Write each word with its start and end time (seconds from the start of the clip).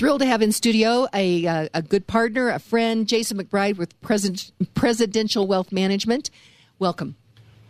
Thrilled 0.00 0.22
to 0.22 0.26
have 0.26 0.40
in 0.40 0.50
studio 0.50 1.06
a, 1.12 1.46
uh, 1.46 1.68
a 1.74 1.82
good 1.82 2.06
partner, 2.06 2.48
a 2.48 2.58
friend, 2.58 3.06
Jason 3.06 3.36
McBride 3.36 3.76
with 3.76 4.00
President, 4.00 4.50
Presidential 4.72 5.46
Wealth 5.46 5.72
Management. 5.72 6.30
Welcome. 6.78 7.16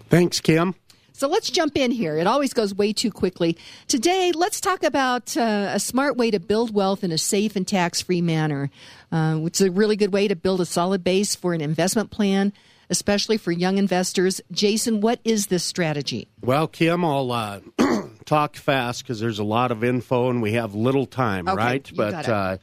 Thanks, 0.08 0.38
Kim. 0.40 0.76
So 1.12 1.26
let's 1.26 1.50
jump 1.50 1.76
in 1.76 1.90
here. 1.90 2.16
It 2.18 2.28
always 2.28 2.54
goes 2.54 2.72
way 2.72 2.92
too 2.92 3.10
quickly. 3.10 3.58
Today, 3.88 4.30
let's 4.32 4.60
talk 4.60 4.84
about 4.84 5.36
uh, 5.36 5.72
a 5.72 5.80
smart 5.80 6.16
way 6.16 6.30
to 6.30 6.38
build 6.38 6.72
wealth 6.72 7.02
in 7.02 7.10
a 7.10 7.18
safe 7.18 7.56
and 7.56 7.66
tax 7.66 8.00
free 8.00 8.22
manner, 8.22 8.70
uh, 9.10 9.34
which 9.34 9.60
is 9.60 9.66
a 9.66 9.72
really 9.72 9.96
good 9.96 10.12
way 10.12 10.28
to 10.28 10.36
build 10.36 10.60
a 10.60 10.66
solid 10.66 11.02
base 11.02 11.34
for 11.34 11.52
an 11.52 11.60
investment 11.60 12.12
plan, 12.12 12.52
especially 12.90 13.38
for 13.38 13.50
young 13.50 13.76
investors. 13.76 14.40
Jason, 14.52 15.00
what 15.00 15.18
is 15.24 15.48
this 15.48 15.64
strategy? 15.64 16.28
Well, 16.42 16.68
Kim, 16.68 17.04
I'll 17.04 17.32
uh, 17.32 17.58
talk 18.30 18.54
fast 18.54 19.02
because 19.02 19.18
there's 19.18 19.40
a 19.40 19.44
lot 19.44 19.72
of 19.72 19.82
info 19.82 20.30
and 20.30 20.40
we 20.40 20.52
have 20.52 20.72
little 20.72 21.04
time, 21.04 21.48
Okay, 21.48 21.56
right? 21.56 21.90
but 21.96 22.14
it. 22.14 22.28
uh, 22.28 22.56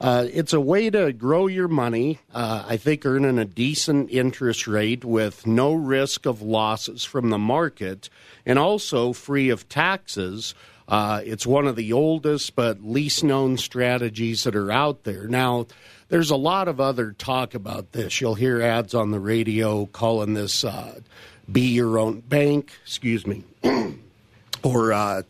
uh, 0.00 0.26
it's 0.32 0.52
a 0.52 0.60
way 0.60 0.88
to 0.90 1.12
grow 1.12 1.48
your 1.48 1.66
money. 1.66 2.20
Uh, 2.32 2.64
I 2.68 2.76
think 2.76 3.04
earning 3.04 3.36
a 3.36 3.44
decent 3.44 4.10
interest 4.12 4.68
rate 4.68 5.04
with 5.04 5.44
no 5.44 5.72
risk 5.74 6.24
of 6.24 6.40
losses 6.40 7.02
from 7.04 7.30
the 7.30 7.38
market 7.38 8.08
and 8.46 8.60
also 8.60 9.12
free 9.12 9.48
of 9.48 9.68
taxes. 9.68 10.54
Uh, 10.86 11.20
it's 11.24 11.44
one 11.44 11.66
of 11.66 11.74
the 11.74 11.92
oldest 11.92 12.54
but 12.54 12.80
least 12.84 13.24
known 13.24 13.56
strategies 13.56 14.44
that 14.44 14.54
are 14.54 14.70
out 14.70 15.02
there. 15.02 15.26
Now, 15.26 15.66
there's 16.10 16.30
a 16.30 16.36
lot 16.36 16.68
of 16.68 16.80
other 16.80 17.10
talk 17.10 17.54
about 17.54 17.90
this. 17.90 18.20
You'll 18.20 18.36
hear 18.36 18.62
ads 18.62 18.94
on 18.94 19.10
the 19.10 19.18
radio 19.20 19.86
calling 19.86 20.34
this 20.34 20.64
uh, 20.64 21.00
be 21.50 21.62
your 21.62 21.98
own 21.98 22.20
bank, 22.20 22.70
excuse 22.84 23.26
me, 23.26 23.42
or 24.62 24.92
uh, 24.92 25.22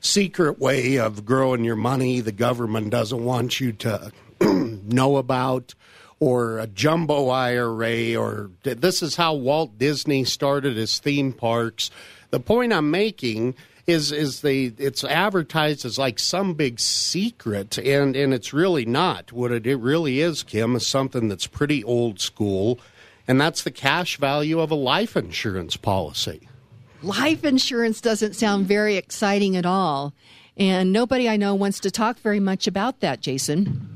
secret 0.00 0.58
way 0.58 0.98
of 0.98 1.24
growing 1.24 1.64
your 1.64 1.76
money 1.76 2.20
the 2.20 2.32
government 2.32 2.90
doesn't 2.90 3.24
want 3.24 3.60
you 3.60 3.72
to 3.72 4.12
know 4.40 5.16
about 5.16 5.74
or 6.22 6.60
a 6.60 6.68
jumbo 6.68 7.30
IRA 7.30 8.14
or 8.14 8.48
this 8.62 9.02
is 9.02 9.16
how 9.16 9.34
Walt 9.34 9.76
Disney 9.76 10.22
started 10.22 10.76
his 10.76 11.00
theme 11.00 11.32
parks. 11.32 11.90
The 12.30 12.38
point 12.38 12.72
I'm 12.72 12.92
making 12.92 13.56
is 13.88 14.12
is 14.12 14.40
they 14.40 14.66
it's 14.78 15.02
advertised 15.02 15.84
as 15.84 15.98
like 15.98 16.20
some 16.20 16.54
big 16.54 16.78
secret 16.78 17.76
and 17.76 18.14
and 18.14 18.32
it's 18.32 18.52
really 18.52 18.84
not. 18.84 19.32
What 19.32 19.50
it, 19.50 19.66
it 19.66 19.78
really 19.78 20.20
is, 20.20 20.44
Kim, 20.44 20.76
is 20.76 20.86
something 20.86 21.26
that's 21.26 21.48
pretty 21.48 21.82
old 21.82 22.20
school 22.20 22.78
and 23.26 23.40
that's 23.40 23.64
the 23.64 23.72
cash 23.72 24.16
value 24.16 24.60
of 24.60 24.70
a 24.70 24.76
life 24.76 25.16
insurance 25.16 25.76
policy. 25.76 26.48
Life 27.02 27.44
insurance 27.44 28.00
doesn't 28.00 28.34
sound 28.34 28.66
very 28.66 28.96
exciting 28.96 29.56
at 29.56 29.66
all. 29.66 30.12
And 30.56 30.92
nobody 30.92 31.28
I 31.28 31.36
know 31.36 31.54
wants 31.54 31.80
to 31.80 31.90
talk 31.90 32.18
very 32.18 32.40
much 32.40 32.66
about 32.66 33.00
that, 33.00 33.20
Jason. 33.20 33.88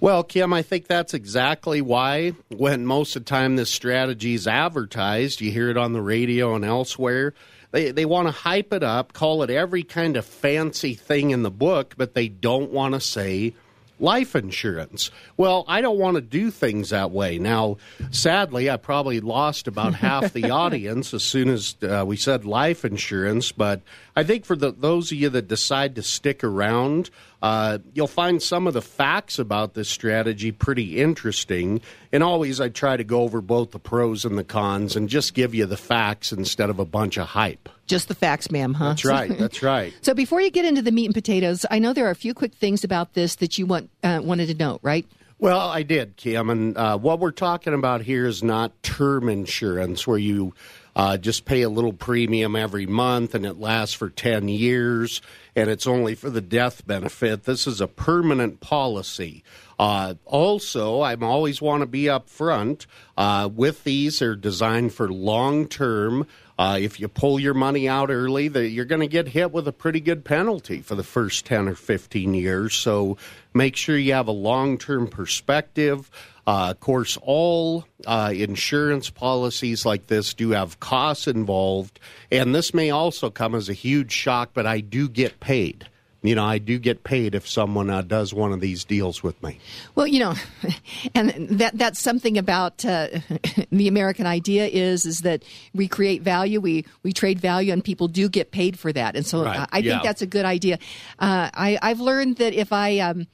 Well, 0.00 0.22
Kim, 0.22 0.52
I 0.52 0.62
think 0.62 0.86
that's 0.86 1.12
exactly 1.12 1.80
why 1.80 2.34
when 2.48 2.86
most 2.86 3.16
of 3.16 3.24
the 3.24 3.28
time 3.28 3.56
this 3.56 3.70
strategy 3.70 4.34
is 4.34 4.46
advertised, 4.46 5.40
you 5.40 5.50
hear 5.50 5.70
it 5.70 5.76
on 5.76 5.92
the 5.92 6.02
radio 6.02 6.54
and 6.54 6.64
elsewhere. 6.64 7.34
They, 7.72 7.90
they 7.90 8.04
want 8.04 8.28
to 8.28 8.32
hype 8.32 8.72
it 8.72 8.84
up, 8.84 9.12
call 9.12 9.42
it 9.42 9.50
every 9.50 9.82
kind 9.82 10.16
of 10.16 10.24
fancy 10.24 10.94
thing 10.94 11.30
in 11.30 11.42
the 11.42 11.50
book, 11.50 11.94
but 11.96 12.14
they 12.14 12.28
don't 12.28 12.70
want 12.70 12.94
to 12.94 13.00
say 13.00 13.54
life 14.00 14.34
insurance. 14.34 15.10
Well, 15.36 15.64
I 15.68 15.80
don't 15.80 15.98
want 15.98 16.16
to 16.16 16.20
do 16.20 16.50
things 16.50 16.90
that 16.90 17.10
way. 17.10 17.38
Now, 17.38 17.78
sadly, 18.10 18.70
I 18.70 18.76
probably 18.76 19.20
lost 19.20 19.68
about 19.68 19.94
half 20.08 20.32
the 20.32 20.50
audience 20.50 21.14
as 21.14 21.22
soon 21.22 21.48
as 21.48 21.76
uh, 21.82 22.04
we 22.06 22.16
said 22.16 22.44
life 22.44 22.84
insurance, 22.84 23.52
but 23.52 23.80
I 24.16 24.24
think 24.24 24.44
for 24.44 24.56
the, 24.56 24.72
those 24.72 25.12
of 25.12 25.18
you 25.18 25.28
that 25.30 25.48
decide 25.48 25.94
to 25.96 26.02
stick 26.02 26.42
around, 26.42 27.10
uh, 27.40 27.78
you'll 27.94 28.06
find 28.06 28.42
some 28.42 28.66
of 28.66 28.74
the 28.74 28.82
facts 28.82 29.38
about 29.38 29.74
this 29.74 29.88
strategy 29.88 30.50
pretty 30.50 31.00
interesting. 31.00 31.80
And 32.12 32.22
always, 32.22 32.60
I 32.60 32.68
try 32.68 32.96
to 32.96 33.04
go 33.04 33.22
over 33.22 33.40
both 33.40 33.70
the 33.70 33.78
pros 33.78 34.24
and 34.24 34.36
the 34.36 34.44
cons 34.44 34.96
and 34.96 35.08
just 35.08 35.34
give 35.34 35.54
you 35.54 35.66
the 35.66 35.76
facts 35.76 36.32
instead 36.32 36.70
of 36.70 36.78
a 36.78 36.84
bunch 36.84 37.16
of 37.16 37.28
hype. 37.28 37.68
Just 37.86 38.08
the 38.08 38.14
facts, 38.14 38.50
ma'am, 38.50 38.74
huh? 38.74 38.88
That's 38.88 39.04
right. 39.04 39.30
That's 39.38 39.62
right. 39.62 39.94
So 40.02 40.14
before 40.14 40.40
you 40.40 40.50
get 40.50 40.64
into 40.64 40.82
the 40.82 40.92
meat 40.92 41.06
and 41.06 41.14
potatoes, 41.14 41.64
I 41.70 41.78
know 41.78 41.92
there 41.92 42.06
are 42.06 42.10
a 42.10 42.16
few 42.16 42.34
quick 42.34 42.54
things 42.54 42.84
about 42.84 43.14
this 43.14 43.36
that 43.36 43.56
you 43.56 43.66
want 43.66 43.90
uh, 44.02 44.20
wanted 44.22 44.46
to 44.46 44.54
know, 44.54 44.80
right? 44.82 45.06
Well, 45.40 45.60
I 45.60 45.84
did, 45.84 46.16
Kim. 46.16 46.50
And 46.50 46.76
uh, 46.76 46.98
what 46.98 47.20
we're 47.20 47.30
talking 47.30 47.72
about 47.72 48.02
here 48.02 48.26
is 48.26 48.42
not 48.42 48.82
term 48.82 49.28
insurance 49.28 50.04
where 50.04 50.18
you 50.18 50.52
uh, 50.96 51.16
just 51.16 51.44
pay 51.44 51.62
a 51.62 51.68
little 51.68 51.92
premium 51.92 52.56
every 52.56 52.86
month 52.86 53.36
and 53.36 53.46
it 53.46 53.56
lasts 53.56 53.94
for 53.94 54.10
10 54.10 54.48
years 54.48 55.22
and 55.58 55.68
it's 55.68 55.86
only 55.86 56.14
for 56.14 56.30
the 56.30 56.40
death 56.40 56.86
benefit. 56.86 57.42
This 57.42 57.66
is 57.66 57.80
a 57.80 57.88
permanent 57.88 58.60
policy. 58.60 59.42
Uh, 59.76 60.14
also, 60.24 61.00
I 61.00 61.14
always 61.16 61.60
want 61.60 61.82
to 61.82 61.86
be 61.86 62.04
upfront. 62.04 62.86
Uh, 63.16 63.48
with 63.52 63.82
these, 63.84 64.20
they're 64.20 64.36
designed 64.36 64.94
for 64.94 65.08
long 65.08 65.66
term. 65.66 66.26
Uh, 66.58 66.78
if 66.80 66.98
you 66.98 67.08
pull 67.08 67.38
your 67.38 67.54
money 67.54 67.88
out 67.88 68.10
early, 68.10 68.48
the, 68.48 68.68
you're 68.68 68.84
going 68.84 69.00
to 69.00 69.08
get 69.08 69.28
hit 69.28 69.52
with 69.52 69.68
a 69.68 69.72
pretty 69.72 70.00
good 70.00 70.24
penalty 70.24 70.80
for 70.80 70.94
the 70.94 71.04
first 71.04 71.44
10 71.46 71.68
or 71.68 71.74
15 71.74 72.34
years. 72.34 72.74
So 72.74 73.16
make 73.54 73.76
sure 73.76 73.96
you 73.96 74.12
have 74.12 74.26
a 74.28 74.32
long 74.32 74.78
term 74.78 75.06
perspective. 75.06 76.10
Uh, 76.48 76.70
of 76.70 76.80
course, 76.80 77.18
all 77.20 77.84
uh, 78.06 78.32
insurance 78.34 79.10
policies 79.10 79.84
like 79.84 80.06
this 80.06 80.32
do 80.32 80.48
have 80.52 80.80
costs 80.80 81.28
involved, 81.28 82.00
and 82.32 82.54
this 82.54 82.72
may 82.72 82.88
also 82.88 83.28
come 83.28 83.54
as 83.54 83.68
a 83.68 83.74
huge 83.74 84.10
shock, 84.10 84.52
but 84.54 84.66
I 84.66 84.80
do 84.80 85.10
get 85.10 85.40
paid. 85.40 85.86
You 86.22 86.34
know, 86.34 86.46
I 86.46 86.56
do 86.56 86.78
get 86.78 87.04
paid 87.04 87.34
if 87.34 87.46
someone 87.46 87.90
uh, 87.90 88.00
does 88.00 88.32
one 88.32 88.54
of 88.54 88.60
these 88.60 88.86
deals 88.86 89.22
with 89.22 89.40
me. 89.42 89.58
Well, 89.94 90.06
you 90.06 90.20
know, 90.20 90.34
and 91.14 91.50
that 91.50 91.76
that's 91.76 92.00
something 92.00 92.38
about 92.38 92.82
uh, 92.82 93.08
the 93.70 93.86
American 93.86 94.24
idea 94.24 94.68
is 94.68 95.04
is 95.04 95.20
that 95.20 95.44
we 95.74 95.86
create 95.86 96.22
value, 96.22 96.62
we 96.62 96.86
we 97.02 97.12
trade 97.12 97.40
value, 97.40 97.74
and 97.74 97.84
people 97.84 98.08
do 98.08 98.26
get 98.26 98.52
paid 98.52 98.78
for 98.78 98.90
that. 98.90 99.16
And 99.16 99.26
so 99.26 99.44
Right, 99.44 99.60
uh, 99.60 99.66
I 99.70 99.78
yeah. 99.80 99.92
think 99.92 100.02
that's 100.02 100.22
a 100.22 100.26
good 100.26 100.46
idea. 100.46 100.78
Uh, 101.18 101.50
I 101.52 101.78
I've 101.82 102.00
learned 102.00 102.36
that 102.36 102.54
if 102.54 102.72
I 102.72 103.00
um, 103.00 103.26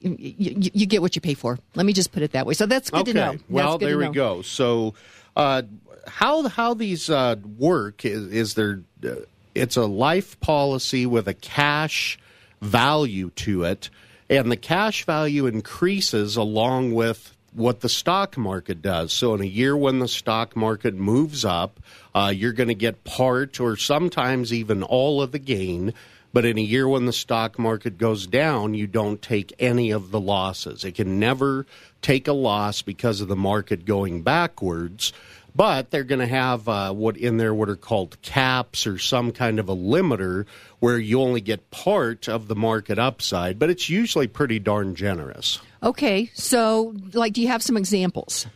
you, 0.00 0.16
you, 0.18 0.70
you 0.74 0.86
get 0.86 1.02
what 1.02 1.14
you 1.14 1.20
pay 1.20 1.34
for. 1.34 1.58
Let 1.74 1.86
me 1.86 1.92
just 1.92 2.12
put 2.12 2.22
it 2.22 2.32
that 2.32 2.46
way. 2.46 2.54
So 2.54 2.66
that's 2.66 2.90
good 2.90 3.00
okay. 3.02 3.12
to 3.12 3.18
know. 3.18 3.32
That's 3.32 3.44
Well, 3.48 3.78
there 3.78 3.98
we 3.98 4.04
know. 4.06 4.12
go. 4.12 4.42
So, 4.42 4.94
uh, 5.36 5.62
how 6.06 6.48
how 6.48 6.74
these 6.74 7.10
uh, 7.10 7.36
work 7.58 8.04
is, 8.04 8.26
is 8.28 8.54
there? 8.54 8.82
Uh, 9.04 9.16
it's 9.54 9.76
a 9.76 9.86
life 9.86 10.38
policy 10.40 11.06
with 11.06 11.28
a 11.28 11.34
cash 11.34 12.18
value 12.60 13.30
to 13.30 13.64
it, 13.64 13.90
and 14.30 14.50
the 14.50 14.56
cash 14.56 15.04
value 15.04 15.46
increases 15.46 16.36
along 16.36 16.92
with 16.94 17.34
what 17.52 17.80
the 17.80 17.88
stock 17.88 18.36
market 18.36 18.82
does. 18.82 19.12
So, 19.12 19.34
in 19.34 19.40
a 19.40 19.46
year 19.46 19.76
when 19.76 19.98
the 19.98 20.08
stock 20.08 20.54
market 20.54 20.94
moves 20.94 21.44
up, 21.44 21.80
uh, 22.14 22.32
you're 22.34 22.52
going 22.52 22.68
to 22.68 22.74
get 22.74 23.04
part 23.04 23.60
or 23.60 23.76
sometimes 23.76 24.52
even 24.52 24.82
all 24.82 25.22
of 25.22 25.32
the 25.32 25.38
gain. 25.38 25.94
But 26.36 26.44
in 26.44 26.58
a 26.58 26.60
year 26.60 26.86
when 26.86 27.06
the 27.06 27.14
stock 27.14 27.58
market 27.58 27.96
goes 27.96 28.26
down, 28.26 28.74
you 28.74 28.86
don't 28.86 29.22
take 29.22 29.54
any 29.58 29.90
of 29.90 30.10
the 30.10 30.20
losses. 30.20 30.84
It 30.84 30.92
can 30.96 31.18
never 31.18 31.64
take 32.02 32.28
a 32.28 32.34
loss 32.34 32.82
because 32.82 33.22
of 33.22 33.28
the 33.28 33.34
market 33.34 33.86
going 33.86 34.20
backwards. 34.20 35.14
But 35.54 35.90
they're 35.90 36.04
going 36.04 36.18
to 36.18 36.26
have 36.26 36.68
uh, 36.68 36.92
what 36.92 37.16
in 37.16 37.38
there 37.38 37.54
what 37.54 37.70
are 37.70 37.74
called 37.74 38.20
caps 38.20 38.86
or 38.86 38.98
some 38.98 39.32
kind 39.32 39.58
of 39.58 39.70
a 39.70 39.74
limiter 39.74 40.44
where 40.78 40.98
you 40.98 41.22
only 41.22 41.40
get 41.40 41.70
part 41.70 42.28
of 42.28 42.48
the 42.48 42.54
market 42.54 42.98
upside. 42.98 43.58
But 43.58 43.70
it's 43.70 43.88
usually 43.88 44.26
pretty 44.26 44.58
darn 44.58 44.94
generous. 44.94 45.58
Okay, 45.82 46.30
so 46.34 46.94
like, 47.14 47.32
do 47.32 47.40
you 47.40 47.48
have 47.48 47.62
some 47.62 47.78
examples? 47.78 48.46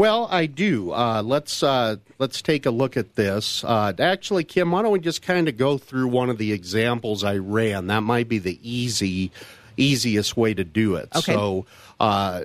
Well, 0.00 0.28
I 0.30 0.46
do. 0.46 0.92
Uh, 0.92 1.22
let's 1.22 1.62
uh, 1.62 1.96
let's 2.18 2.40
take 2.40 2.64
a 2.64 2.70
look 2.70 2.96
at 2.96 3.16
this. 3.16 3.62
Uh, 3.62 3.92
actually, 3.98 4.44
Kim, 4.44 4.70
why 4.70 4.80
don't 4.80 4.92
we 4.92 4.98
just 4.98 5.20
kind 5.20 5.46
of 5.46 5.58
go 5.58 5.76
through 5.76 6.08
one 6.08 6.30
of 6.30 6.38
the 6.38 6.54
examples 6.54 7.22
I 7.22 7.36
ran? 7.36 7.88
That 7.88 8.02
might 8.02 8.26
be 8.26 8.38
the 8.38 8.58
easy, 8.62 9.30
easiest 9.76 10.38
way 10.38 10.54
to 10.54 10.64
do 10.64 10.94
it. 10.94 11.10
Okay. 11.14 11.34
So, 11.34 11.66
uh, 12.00 12.44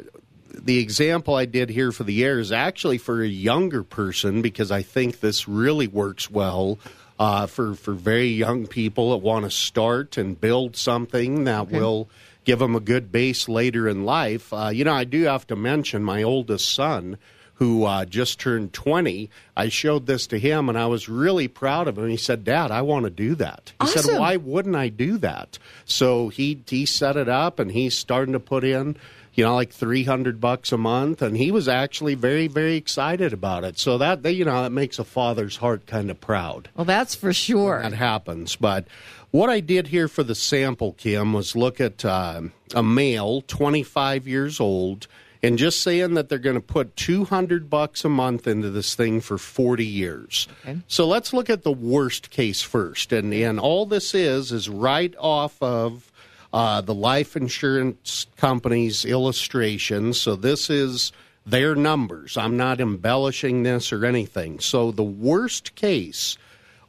the 0.50 0.80
example 0.80 1.36
I 1.36 1.46
did 1.46 1.70
here 1.70 1.94
for 1.94 2.04
the 2.04 2.26
air 2.26 2.40
is 2.40 2.52
actually 2.52 2.98
for 2.98 3.22
a 3.22 3.28
younger 3.28 3.84
person 3.84 4.42
because 4.42 4.70
I 4.70 4.82
think 4.82 5.22
this 5.22 5.48
really 5.48 5.88
works 5.88 6.30
well. 6.30 6.78
Uh, 7.18 7.48
for 7.48 7.76
for 7.76 7.94
very 7.94 8.28
young 8.28 8.68
people 8.68 9.12
that 9.12 9.20
want 9.20 9.46
to 9.46 9.50
start 9.50 10.18
and 10.18 10.42
build 10.42 10.76
something 10.76 11.46
that 11.46 11.72
will 11.72 12.10
give 12.44 12.60
them 12.60 12.76
a 12.76 12.82
good 12.82 13.14
base 13.14 13.48
later 13.48 13.88
in 13.88 14.04
life. 14.04 14.52
Uh, 14.52 14.68
you 14.74 14.84
know, 14.84 14.94
I 14.94 15.06
do 15.06 15.24
have 15.24 15.48
to 15.48 15.56
mention 15.56 16.04
my 16.04 16.22
oldest 16.22 16.74
son, 16.74 17.18
who 17.56 17.86
uh, 17.86 18.06
just 18.06 18.40
turned 18.40 18.74
20. 18.74 19.30
I 19.56 19.70
showed 19.70 20.06
this 20.06 20.28
to 20.28 20.38
him, 20.40 20.70
and 20.70 20.78
I 20.78 20.88
was 20.88 21.08
really 21.10 21.48
proud 21.48 21.88
of 21.88 21.98
him. 21.98 22.08
He 22.10 22.18
said, 22.18 22.44
"Dad, 22.44 22.72
I 22.72 22.82
want 22.82 23.06
to 23.06 23.10
do 23.10 23.36
that." 23.36 23.74
He 23.82 23.88
said, 23.88 24.20
"Why 24.20 24.36
wouldn't 24.36 24.76
I 24.76 24.90
do 24.90 25.18
that?" 25.20 25.58
So 25.86 26.30
he 26.30 26.62
he 26.68 26.86
set 26.86 27.16
it 27.18 27.30
up, 27.30 27.60
and 27.60 27.72
he's 27.72 27.98
starting 27.98 28.34
to 28.34 28.40
put 28.40 28.64
in. 28.64 28.98
you 29.34 29.44
know, 29.44 29.54
like 29.54 29.74
300 29.74 30.40
bucks 30.40 30.72
a 30.72 30.78
month. 30.78 31.22
And 31.22 31.36
he 31.36 31.52
was 31.52 31.68
actually 31.68 32.16
very, 32.16 32.48
very 32.48 32.78
excited 32.78 33.34
about 33.34 33.66
it. 33.66 33.78
So 33.78 33.98
that, 33.98 34.24
you 34.34 34.46
know, 34.46 34.64
that 34.64 34.72
makes 34.72 34.98
a 34.98 35.04
father's 35.04 35.58
heart 35.58 35.86
kind 35.88 36.10
of 36.10 36.22
proud. 36.22 36.70
Well, 36.74 36.86
that's 36.86 37.16
for 37.16 37.34
sure. 37.34 37.82
That 37.82 37.92
happens. 37.92 38.56
But 38.56 38.88
what 39.32 39.50
I 39.50 39.60
did 39.60 39.88
here 39.88 40.08
for 40.08 40.24
the 40.24 40.36
sample, 40.36 40.94
Kim, 40.94 41.34
was 41.34 41.54
look 41.54 41.82
at 41.82 42.06
uh, 42.06 42.44
a 42.74 42.82
male, 42.82 43.42
25 43.42 44.26
years 44.26 44.62
old, 44.62 45.08
and 45.46 45.58
just 45.60 45.82
saying 45.82 46.16
that 46.16 46.28
they're 46.28 46.40
going 46.40 46.56
to 46.56 46.62
put 46.62 46.96
200 46.96 47.70
bucks 47.70 48.04
a 48.04 48.10
month 48.10 48.48
into 48.48 48.72
this 48.72 48.96
thing 48.96 49.22
for 49.22 49.38
40 49.38 49.86
years. 49.86 50.48
Okay. 50.64 50.80
So 50.88 51.08
let's 51.08 51.34
look 51.34 51.50
at 51.50 51.64
the 51.64 51.72
worst 51.72 52.32
case 52.32 52.62
first. 52.62 53.12
And, 53.12 53.34
and 53.34 53.60
all 53.60 53.86
this 53.86 54.16
is, 54.16 54.52
is 54.52 54.70
right 54.70 55.14
off 55.20 55.62
of 55.62 56.12
uh, 56.52 56.82
the 56.82 56.96
life 56.96 57.36
insurance 57.36 58.26
company's 58.38 59.06
illustration. 59.06 60.14
So 60.14 60.36
this 60.36 60.70
is 60.70 61.12
their 61.46 61.76
numbers. 61.76 62.38
I'm 62.38 62.58
not 62.58 62.82
embellishing 62.82 63.64
this 63.64 63.94
or 63.94 64.04
anything. 64.04 64.60
So 64.60 64.92
the 64.92 65.04
worst 65.04 65.76
case 65.76 66.38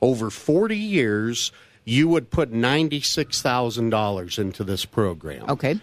over 0.01 0.31
40 0.31 0.77
years, 0.77 1.53
you 1.85 2.09
would 2.09 2.31
put 2.31 2.53
$96,000 2.53 4.39
into 4.39 4.65
this 4.65 4.85
program. 4.85 5.45
Okay. 5.51 5.79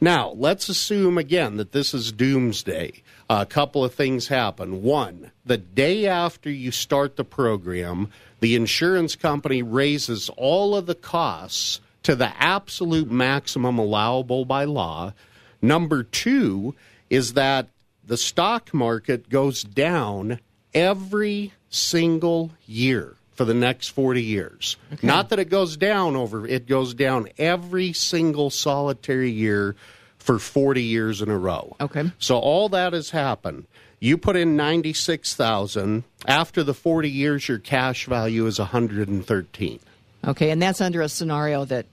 Now, 0.00 0.30
let's 0.36 0.68
assume 0.68 1.18
again 1.18 1.56
that 1.56 1.72
this 1.72 1.94
is 1.94 2.12
doomsday. 2.12 3.02
A 3.30 3.46
couple 3.46 3.84
of 3.84 3.94
things 3.94 4.28
happen. 4.28 4.82
One, 4.82 5.30
the 5.46 5.56
day 5.56 6.06
after 6.06 6.50
you 6.50 6.70
start 6.70 7.16
the 7.16 7.24
program, 7.24 8.10
the 8.40 8.54
insurance 8.54 9.16
company 9.16 9.62
raises 9.62 10.28
all 10.36 10.76
of 10.76 10.86
the 10.86 10.94
costs 10.94 11.80
to 12.02 12.14
the 12.14 12.32
absolute 12.42 13.10
maximum 13.10 13.78
allowable 13.78 14.44
by 14.44 14.64
law. 14.64 15.14
Number 15.62 16.02
two 16.02 16.74
is 17.08 17.32
that 17.32 17.68
the 18.06 18.18
stock 18.18 18.74
market 18.74 19.30
goes 19.30 19.62
down 19.62 20.40
every 20.74 21.52
single 21.70 22.50
year 22.66 23.16
for 23.34 23.44
the 23.44 23.54
next 23.54 23.88
40 23.88 24.22
years. 24.22 24.76
Okay. 24.92 25.06
Not 25.06 25.28
that 25.30 25.38
it 25.38 25.50
goes 25.50 25.76
down 25.76 26.16
over, 26.16 26.46
it 26.46 26.66
goes 26.66 26.94
down 26.94 27.28
every 27.38 27.92
single 27.92 28.50
solitary 28.50 29.30
year 29.30 29.76
for 30.18 30.38
40 30.38 30.82
years 30.82 31.20
in 31.20 31.28
a 31.28 31.36
row. 31.36 31.76
Okay. 31.80 32.10
So 32.18 32.38
all 32.38 32.68
that 32.70 32.92
has 32.92 33.10
happened. 33.10 33.66
You 34.00 34.18
put 34.18 34.36
in 34.36 34.56
96,000, 34.56 36.04
after 36.26 36.62
the 36.62 36.74
40 36.74 37.10
years 37.10 37.48
your 37.48 37.58
cash 37.58 38.06
value 38.06 38.46
is 38.46 38.58
113. 38.58 39.80
Okay, 40.26 40.50
and 40.50 40.60
that's 40.60 40.80
under 40.80 41.00
a 41.00 41.08
scenario 41.08 41.64
that 41.66 41.86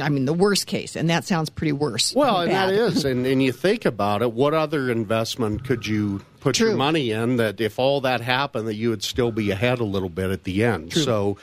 I 0.00 0.08
mean, 0.08 0.24
the 0.24 0.34
worst 0.34 0.66
case, 0.66 0.96
and 0.96 1.10
that 1.10 1.24
sounds 1.24 1.50
pretty 1.50 1.72
worse. 1.72 2.14
Well, 2.14 2.42
and 2.42 2.52
that 2.52 2.72
is, 2.72 3.04
and, 3.04 3.26
and 3.26 3.42
you 3.42 3.52
think 3.52 3.84
about 3.84 4.22
it, 4.22 4.32
what 4.32 4.54
other 4.54 4.90
investment 4.90 5.64
could 5.64 5.86
you 5.86 6.20
put 6.40 6.56
True. 6.56 6.68
your 6.68 6.76
money 6.76 7.10
in 7.10 7.36
that 7.36 7.60
if 7.60 7.78
all 7.78 8.02
that 8.02 8.20
happened, 8.20 8.68
that 8.68 8.74
you 8.74 8.90
would 8.90 9.02
still 9.02 9.32
be 9.32 9.50
ahead 9.50 9.80
a 9.80 9.84
little 9.84 10.08
bit 10.08 10.30
at 10.30 10.44
the 10.44 10.64
end? 10.64 10.92
True. 10.92 11.02
So 11.02 11.36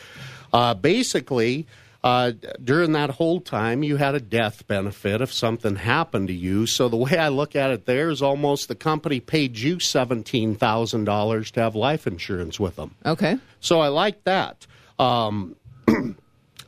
uh, 0.53 0.73
basically, 0.73 1.67
uh, 2.03 2.31
during 2.63 2.93
that 2.93 3.11
whole 3.11 3.39
time, 3.39 3.83
you 3.83 3.97
had 3.97 4.15
a 4.15 4.19
death 4.19 4.65
benefit 4.67 5.21
if 5.21 5.31
something 5.31 5.75
happened 5.75 6.29
to 6.29 6.33
you. 6.33 6.65
So 6.65 6.89
the 6.89 6.97
way 6.97 7.17
I 7.17 7.29
look 7.29 7.55
at 7.55 7.69
it 7.69 7.85
there 7.85 8.09
is 8.09 8.21
almost 8.21 8.67
the 8.67 8.75
company 8.75 9.19
paid 9.19 9.57
you 9.57 9.77
$17,000 9.77 11.51
to 11.51 11.59
have 11.59 11.75
life 11.75 12.07
insurance 12.07 12.59
with 12.59 12.75
them. 12.75 12.95
Okay. 13.05 13.37
So 13.59 13.81
I 13.81 13.89
like 13.89 14.23
that. 14.23 14.65
Um, 14.97 15.55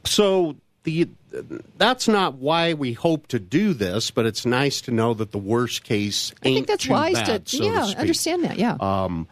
so 0.03 0.55
the 0.83 1.09
that's 1.77 2.07
not 2.07 2.35
why 2.35 2.73
we 2.73 2.93
hope 2.93 3.27
to 3.27 3.39
do 3.39 3.73
this, 3.73 4.11
but 4.11 4.25
it's 4.25 4.45
nice 4.45 4.81
to 4.81 4.91
know 4.91 5.13
that 5.13 5.31
the 5.31 5.37
worst 5.37 5.83
case 5.83 6.31
I 6.41 6.45
think 6.45 6.67
that's 6.67 6.87
wise 6.87 7.13
bad, 7.13 7.45
to 7.45 7.57
so 7.57 7.63
yeah 7.63 7.85
to 7.93 7.99
understand 7.99 8.43
that 8.43 8.57
yeah. 8.57 8.77
Um, 8.79 9.27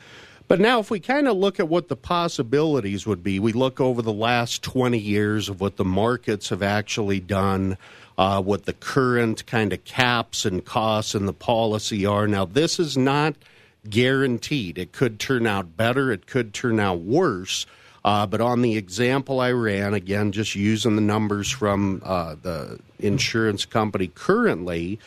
but 0.52 0.60
now, 0.60 0.80
if 0.80 0.92
we 0.92 1.00
kind 1.00 1.30
of 1.30 1.38
look 1.38 1.62
at 1.62 1.70
what 1.70 1.88
the 1.88 1.96
possibilities 1.96 3.08
would 3.08 3.24
be, 3.24 3.40
we 3.40 3.54
look 3.54 3.80
over 3.80 4.02
the 4.02 4.12
last 4.12 4.62
20 4.64 4.98
years 4.98 5.48
of 5.48 5.62
what 5.62 5.78
the 5.78 5.86
markets 5.86 6.50
have 6.50 6.62
actually 6.62 7.22
done, 7.22 7.78
uh, 8.18 8.42
what 8.42 8.66
the 8.66 8.74
current 8.74 9.46
kind 9.46 9.72
of 9.72 9.86
caps 9.86 10.44
and 10.44 10.66
costs 10.66 11.16
and 11.16 11.26
the 11.26 11.32
policy 11.32 12.06
are. 12.06 12.28
Now, 12.28 12.44
this 12.44 12.82
is 12.82 12.98
not 12.98 13.36
guaranteed. 13.90 14.78
It 14.78 14.92
could 14.92 15.22
turn 15.22 15.48
out 15.48 15.78
better, 15.78 16.12
it 16.12 16.28
could 16.28 16.54
turn 16.54 16.82
out 16.82 17.00
worse. 17.00 17.66
Uh, 18.04 18.26
but 18.26 18.42
on 18.42 18.64
the 18.64 18.78
example 18.78 19.40
I 19.40 19.52
ran, 19.52 19.94
again, 19.94 20.32
just 20.32 20.56
using 20.56 20.96
the 20.96 21.02
numbers 21.02 21.52
from 21.52 22.02
uh, 22.04 22.36
the 22.42 22.80
insurance 23.00 23.66
company 23.66 24.08
currently, 24.08 24.98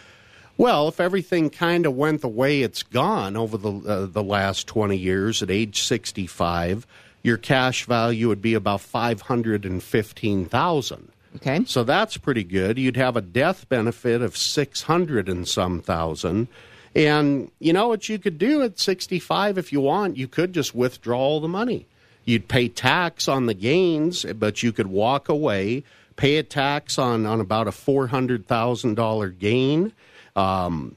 well, 0.56 0.86
if 0.86 1.00
everything 1.00 1.50
kind 1.50 1.86
of 1.86 1.96
went 1.96 2.20
the 2.20 2.28
way 2.28 2.62
it's 2.62 2.84
gone 2.84 3.36
over 3.36 3.58
the 3.58 3.72
uh, 3.72 4.06
the 4.06 4.22
last 4.22 4.68
20 4.68 4.96
years 4.96 5.42
at 5.42 5.50
age 5.50 5.82
65, 5.82 6.86
your 7.24 7.36
cash 7.36 7.86
value 7.86 8.28
would 8.28 8.42
be 8.42 8.54
about 8.54 8.80
515,000. 8.80 11.08
Okay. 11.36 11.64
So 11.66 11.82
that's 11.82 12.16
pretty 12.16 12.44
good. 12.44 12.78
You'd 12.78 12.96
have 12.96 13.16
a 13.16 13.20
death 13.20 13.68
benefit 13.68 14.22
of 14.22 14.36
600 14.36 15.28
and 15.28 15.48
some 15.48 15.80
thousand. 15.80 16.46
And 16.94 17.50
you 17.58 17.72
know 17.72 17.88
what 17.88 18.08
you 18.08 18.20
could 18.20 18.38
do 18.38 18.62
at 18.62 18.78
65 18.78 19.58
if 19.58 19.72
you 19.72 19.80
want? 19.80 20.16
You 20.16 20.28
could 20.28 20.52
just 20.52 20.76
withdraw 20.76 21.18
all 21.18 21.40
the 21.40 21.48
money. 21.48 21.88
You'd 22.24 22.48
pay 22.48 22.68
tax 22.68 23.28
on 23.28 23.46
the 23.46 23.54
gains, 23.54 24.24
but 24.24 24.62
you 24.62 24.72
could 24.72 24.86
walk 24.86 25.28
away, 25.28 25.84
pay 26.16 26.36
a 26.36 26.42
tax 26.42 26.98
on, 26.98 27.26
on 27.26 27.40
about 27.40 27.68
a 27.68 27.70
$400,000 27.70 29.38
gain. 29.38 29.92
Um, 30.36 30.96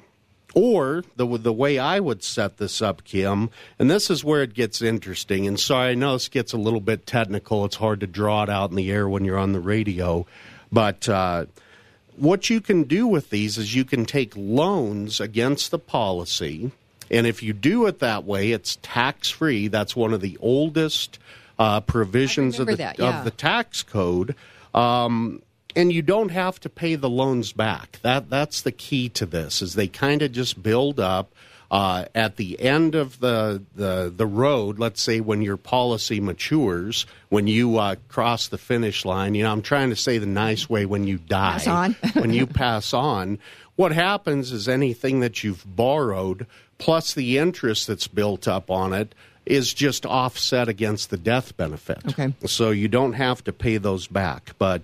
or 0.55 1.03
the 1.17 1.37
the 1.37 1.53
way 1.53 1.77
I 1.77 1.99
would 1.99 2.23
set 2.23 2.57
this 2.57 2.81
up, 2.81 3.03
Kim, 3.03 3.51
and 3.77 3.91
this 3.91 4.09
is 4.09 4.23
where 4.23 4.41
it 4.41 4.55
gets 4.55 4.81
interesting. 4.81 5.45
And 5.45 5.59
sorry, 5.59 5.91
I 5.91 5.93
know 5.93 6.13
this 6.13 6.29
gets 6.29 6.51
a 6.51 6.57
little 6.57 6.79
bit 6.79 7.05
technical. 7.05 7.63
It's 7.65 7.75
hard 7.75 7.99
to 7.99 8.07
draw 8.07 8.41
it 8.41 8.49
out 8.49 8.71
in 8.71 8.75
the 8.75 8.91
air 8.91 9.07
when 9.07 9.23
you're 9.23 9.37
on 9.37 9.51
the 9.51 9.59
radio, 9.59 10.25
but 10.71 11.07
uh, 11.07 11.45
what 12.15 12.49
you 12.49 12.59
can 12.59 12.83
do 12.83 13.05
with 13.07 13.29
these 13.29 13.59
is 13.59 13.75
you 13.75 13.85
can 13.85 14.05
take 14.05 14.33
loans 14.35 15.19
against 15.19 15.69
the 15.69 15.77
policy 15.77 16.71
and 17.09 17.27
if 17.27 17.43
you 17.43 17.53
do 17.53 17.85
it 17.87 17.99
that 17.99 18.23
way, 18.23 18.51
it's 18.51 18.77
tax 18.81 19.29
free. 19.29 19.67
That's 19.67 19.95
one 19.95 20.13
of 20.13 20.21
the 20.21 20.37
oldest 20.41 21.19
uh, 21.59 21.81
provisions 21.81 22.59
of 22.59 22.67
the, 22.67 22.75
that, 22.75 22.99
yeah. 22.99 23.19
of 23.19 23.25
the 23.25 23.31
tax 23.31 23.83
code. 23.83 24.35
Um, 24.73 25.41
and 25.75 25.93
you 25.93 26.01
don't 26.01 26.29
have 26.29 26.59
to 26.61 26.69
pay 26.69 26.95
the 26.95 27.09
loans 27.09 27.53
back. 27.53 27.99
That 28.01 28.29
that's 28.29 28.61
the 28.61 28.71
key 28.71 29.09
to 29.09 29.25
this. 29.25 29.61
Is 29.61 29.75
they 29.75 29.87
kind 29.87 30.21
of 30.21 30.31
just 30.31 30.61
build 30.61 30.99
up. 30.99 31.33
Uh, 31.69 32.05
at 32.15 32.37
the 32.37 32.57
end 32.61 32.95
of 32.95 33.19
the, 33.19 33.61
the 33.75 34.09
the 34.15 34.25
road, 34.25 34.79
let's 34.79 35.01
say 35.01 35.19
when 35.19 35.41
your 35.41 35.57
policy 35.57 36.21
matures, 36.21 37.05
when 37.27 37.45
you 37.45 37.77
uh, 37.77 37.95
cross 38.07 38.47
the 38.47 38.57
finish 38.57 39.03
line, 39.03 39.35
you 39.35 39.43
know, 39.43 39.51
I'm 39.51 39.61
trying 39.61 39.89
to 39.89 39.95
say 39.97 40.17
the 40.17 40.25
nice 40.25 40.69
way 40.69 40.85
when 40.85 41.05
you 41.05 41.17
die, 41.17 41.57
pass 41.57 41.67
on. 41.67 41.93
when 42.13 42.31
you 42.31 42.47
pass 42.47 42.93
on, 42.93 43.37
what 43.75 43.91
happens 43.91 44.53
is 44.53 44.69
anything 44.69 45.19
that 45.19 45.43
you've 45.43 45.63
borrowed 45.65 46.47
plus 46.77 47.13
the 47.13 47.37
interest 47.37 47.87
that's 47.87 48.07
built 48.07 48.47
up 48.47 48.69
on 48.69 48.93
it 48.93 49.13
is 49.45 49.73
just 49.73 50.05
offset 50.05 50.67
against 50.67 51.09
the 51.09 51.17
death 51.17 51.55
benefit. 51.57 51.99
Okay. 52.07 52.33
So 52.45 52.71
you 52.71 52.87
don't 52.87 53.13
have 53.13 53.43
to 53.45 53.53
pay 53.53 53.77
those 53.77 54.07
back. 54.07 54.51
But 54.57 54.81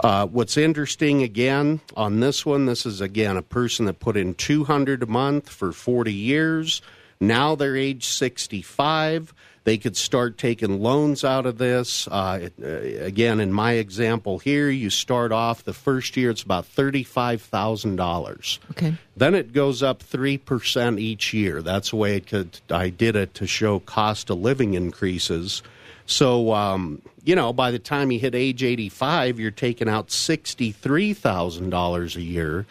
uh, 0.00 0.26
what's 0.26 0.56
interesting 0.56 1.22
again 1.22 1.80
on 1.96 2.20
this 2.20 2.46
one, 2.46 2.66
this 2.66 2.86
is 2.86 3.00
again 3.00 3.36
a 3.36 3.42
person 3.42 3.86
that 3.86 4.00
put 4.00 4.16
in 4.16 4.34
200 4.34 5.02
a 5.02 5.06
month 5.06 5.48
for 5.48 5.72
40 5.72 6.12
years. 6.12 6.80
Now 7.20 7.54
they're 7.54 7.76
age 7.76 8.06
65. 8.06 9.34
They 9.64 9.76
could 9.76 9.96
start 9.96 10.38
taking 10.38 10.82
loans 10.82 11.22
out 11.22 11.44
of 11.44 11.58
this. 11.58 12.08
Uh, 12.08 12.38
it, 12.42 12.54
uh, 12.62 13.04
again, 13.04 13.40
in 13.40 13.52
my 13.52 13.72
example 13.72 14.38
here, 14.38 14.70
you 14.70 14.88
start 14.88 15.32
off 15.32 15.64
the 15.64 15.74
first 15.74 16.16
year, 16.16 16.30
it's 16.30 16.42
about 16.42 16.64
$35,000. 16.64 18.58
Okay. 18.70 18.94
Then 19.16 19.34
it 19.34 19.52
goes 19.52 19.82
up 19.82 20.02
3% 20.02 20.98
each 20.98 21.34
year. 21.34 21.60
That's 21.60 21.90
the 21.90 21.96
way 21.96 22.16
it 22.16 22.26
could, 22.26 22.58
I 22.70 22.88
did 22.88 23.16
it 23.16 23.34
to 23.34 23.46
show 23.46 23.80
cost 23.80 24.30
of 24.30 24.38
living 24.38 24.72
increases. 24.74 25.62
So, 26.06 26.54
um, 26.54 27.02
you 27.22 27.36
know, 27.36 27.52
by 27.52 27.70
the 27.70 27.78
time 27.78 28.10
you 28.10 28.18
hit 28.18 28.34
age 28.34 28.62
85, 28.62 29.38
you're 29.38 29.50
taking 29.50 29.88
out 29.88 30.08
$63,000 30.08 32.16
a 32.16 32.22
year. 32.22 32.64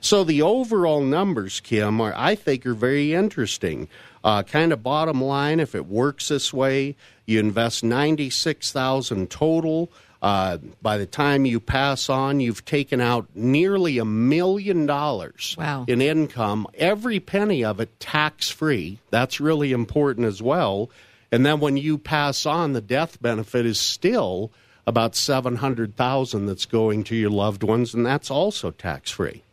So 0.00 0.22
the 0.22 0.42
overall 0.42 1.00
numbers, 1.00 1.58
Kim, 1.60 2.00
are, 2.00 2.14
I 2.16 2.36
think 2.36 2.64
are 2.64 2.74
very 2.74 3.12
interesting. 3.12 3.88
Uh, 4.26 4.42
kind 4.42 4.72
of 4.72 4.82
bottom 4.82 5.22
line, 5.22 5.60
if 5.60 5.76
it 5.76 5.86
works 5.86 6.26
this 6.26 6.52
way, 6.52 6.96
you 7.26 7.38
invest 7.38 7.84
ninety 7.84 8.28
six 8.28 8.72
thousand 8.72 9.30
total. 9.30 9.88
Uh, 10.20 10.58
by 10.82 10.98
the 10.98 11.06
time 11.06 11.46
you 11.46 11.60
pass 11.60 12.10
on, 12.10 12.40
you've 12.40 12.64
taken 12.64 13.00
out 13.00 13.28
nearly 13.36 13.98
a 13.98 14.04
million 14.04 14.84
dollars 14.84 15.54
wow. 15.56 15.84
in 15.86 16.00
income, 16.00 16.66
every 16.74 17.20
penny 17.20 17.64
of 17.64 17.78
it 17.78 18.00
tax 18.00 18.50
free. 18.50 18.98
That's 19.10 19.38
really 19.38 19.70
important 19.70 20.26
as 20.26 20.42
well. 20.42 20.90
And 21.30 21.46
then 21.46 21.60
when 21.60 21.76
you 21.76 21.96
pass 21.96 22.46
on, 22.46 22.72
the 22.72 22.80
death 22.80 23.22
benefit 23.22 23.64
is 23.64 23.78
still 23.78 24.50
about 24.88 25.14
seven 25.14 25.54
hundred 25.56 25.94
thousand 25.94 26.46
that's 26.46 26.66
going 26.66 27.04
to 27.04 27.14
your 27.14 27.30
loved 27.30 27.62
ones, 27.62 27.94
and 27.94 28.04
that's 28.04 28.30
also 28.30 28.72
tax 28.72 29.12
free. 29.12 29.44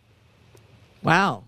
Wow. 1.04 1.44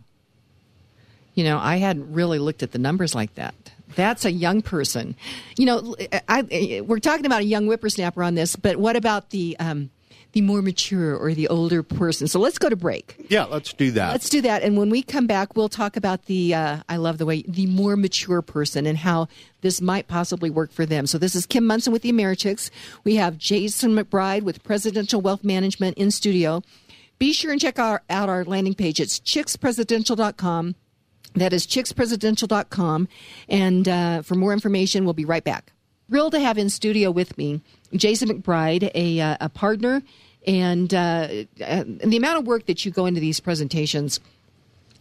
You 1.35 1.43
know, 1.43 1.59
I 1.59 1.77
hadn't 1.77 2.13
really 2.13 2.39
looked 2.39 2.63
at 2.63 2.71
the 2.71 2.79
numbers 2.79 3.13
like 3.13 3.35
that. 3.35 3.53
That's 3.95 4.25
a 4.25 4.31
young 4.31 4.61
person. 4.61 5.15
You 5.57 5.65
know, 5.65 5.95
I, 6.27 6.43
I, 6.51 6.81
we're 6.85 6.99
talking 6.99 7.25
about 7.25 7.41
a 7.41 7.45
young 7.45 7.67
whippersnapper 7.67 8.23
on 8.23 8.35
this, 8.35 8.55
but 8.55 8.77
what 8.77 8.95
about 8.95 9.29
the 9.29 9.55
um, 9.59 9.89
the 10.35 10.41
more 10.41 10.61
mature 10.61 11.15
or 11.15 11.33
the 11.33 11.47
older 11.47 11.81
person? 11.81 12.27
So 12.27 12.41
let's 12.41 12.57
go 12.57 12.67
to 12.67 12.75
break. 12.75 13.15
Yeah, 13.29 13.45
let's 13.45 13.71
do 13.71 13.91
that. 13.91 14.11
Let's 14.11 14.29
do 14.29 14.41
that. 14.41 14.63
And 14.63 14.77
when 14.77 14.89
we 14.89 15.01
come 15.01 15.27
back, 15.27 15.55
we'll 15.55 15.69
talk 15.69 15.95
about 15.95 16.25
the, 16.25 16.53
uh, 16.53 16.79
I 16.89 16.97
love 16.97 17.19
the 17.19 17.25
way, 17.25 17.43
the 17.47 17.67
more 17.67 17.95
mature 17.95 18.41
person 18.41 18.85
and 18.85 18.97
how 18.97 19.29
this 19.61 19.79
might 19.79 20.09
possibly 20.09 20.49
work 20.49 20.73
for 20.73 20.85
them. 20.85 21.07
So 21.07 21.17
this 21.17 21.35
is 21.35 21.45
Kim 21.45 21.65
Monson 21.65 21.93
with 21.93 22.01
the 22.01 22.11
Americhicks. 22.11 22.69
We 23.05 23.15
have 23.15 23.37
Jason 23.37 23.95
McBride 23.95 24.41
with 24.41 24.61
Presidential 24.61 25.21
Wealth 25.21 25.45
Management 25.45 25.97
in 25.97 26.11
studio. 26.11 26.61
Be 27.17 27.31
sure 27.31 27.53
and 27.53 27.61
check 27.61 27.79
our, 27.79 28.03
out 28.09 28.27
our 28.27 28.43
landing 28.43 28.73
page. 28.73 28.99
It's 28.99 29.21
chickspresidential.com. 29.21 30.75
That 31.35 31.53
is 31.53 31.67
chickspresidential.com. 31.67 33.07
And 33.49 33.87
uh, 33.87 34.21
for 34.21 34.35
more 34.35 34.53
information, 34.53 35.05
we'll 35.05 35.13
be 35.13 35.25
right 35.25 35.43
back. 35.43 35.71
Thrilled 36.09 36.33
to 36.33 36.39
have 36.39 36.57
in 36.57 36.69
studio 36.69 37.11
with 37.11 37.37
me 37.37 37.61
Jason 37.93 38.29
McBride, 38.29 38.91
a, 38.93 39.19
uh, 39.19 39.37
a 39.41 39.49
partner, 39.49 40.01
and, 40.45 40.93
uh, 40.93 41.27
and 41.59 41.99
the 41.99 42.17
amount 42.17 42.39
of 42.39 42.47
work 42.47 42.67
that 42.67 42.85
you 42.85 42.91
go 42.91 43.05
into 43.05 43.19
these 43.19 43.39
presentations 43.39 44.19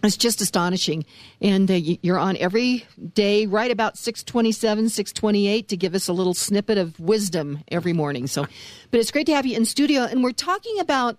is 0.02 0.16
just 0.16 0.40
astonishing. 0.40 1.04
And 1.40 1.70
uh, 1.70 1.74
you're 1.74 2.18
on 2.18 2.36
every 2.36 2.86
day, 3.14 3.46
right 3.46 3.70
about 3.70 3.98
627, 3.98 4.88
628, 4.88 5.68
to 5.68 5.76
give 5.76 5.94
us 5.94 6.08
a 6.08 6.12
little 6.12 6.34
snippet 6.34 6.78
of 6.78 6.98
wisdom 7.00 7.62
every 7.68 7.92
morning. 7.92 8.26
So, 8.26 8.46
but 8.90 9.00
it's 9.00 9.10
great 9.10 9.26
to 9.26 9.34
have 9.34 9.46
you 9.46 9.56
in 9.56 9.64
studio. 9.64 10.02
And 10.02 10.22
we're 10.22 10.32
talking 10.32 10.78
about 10.78 11.18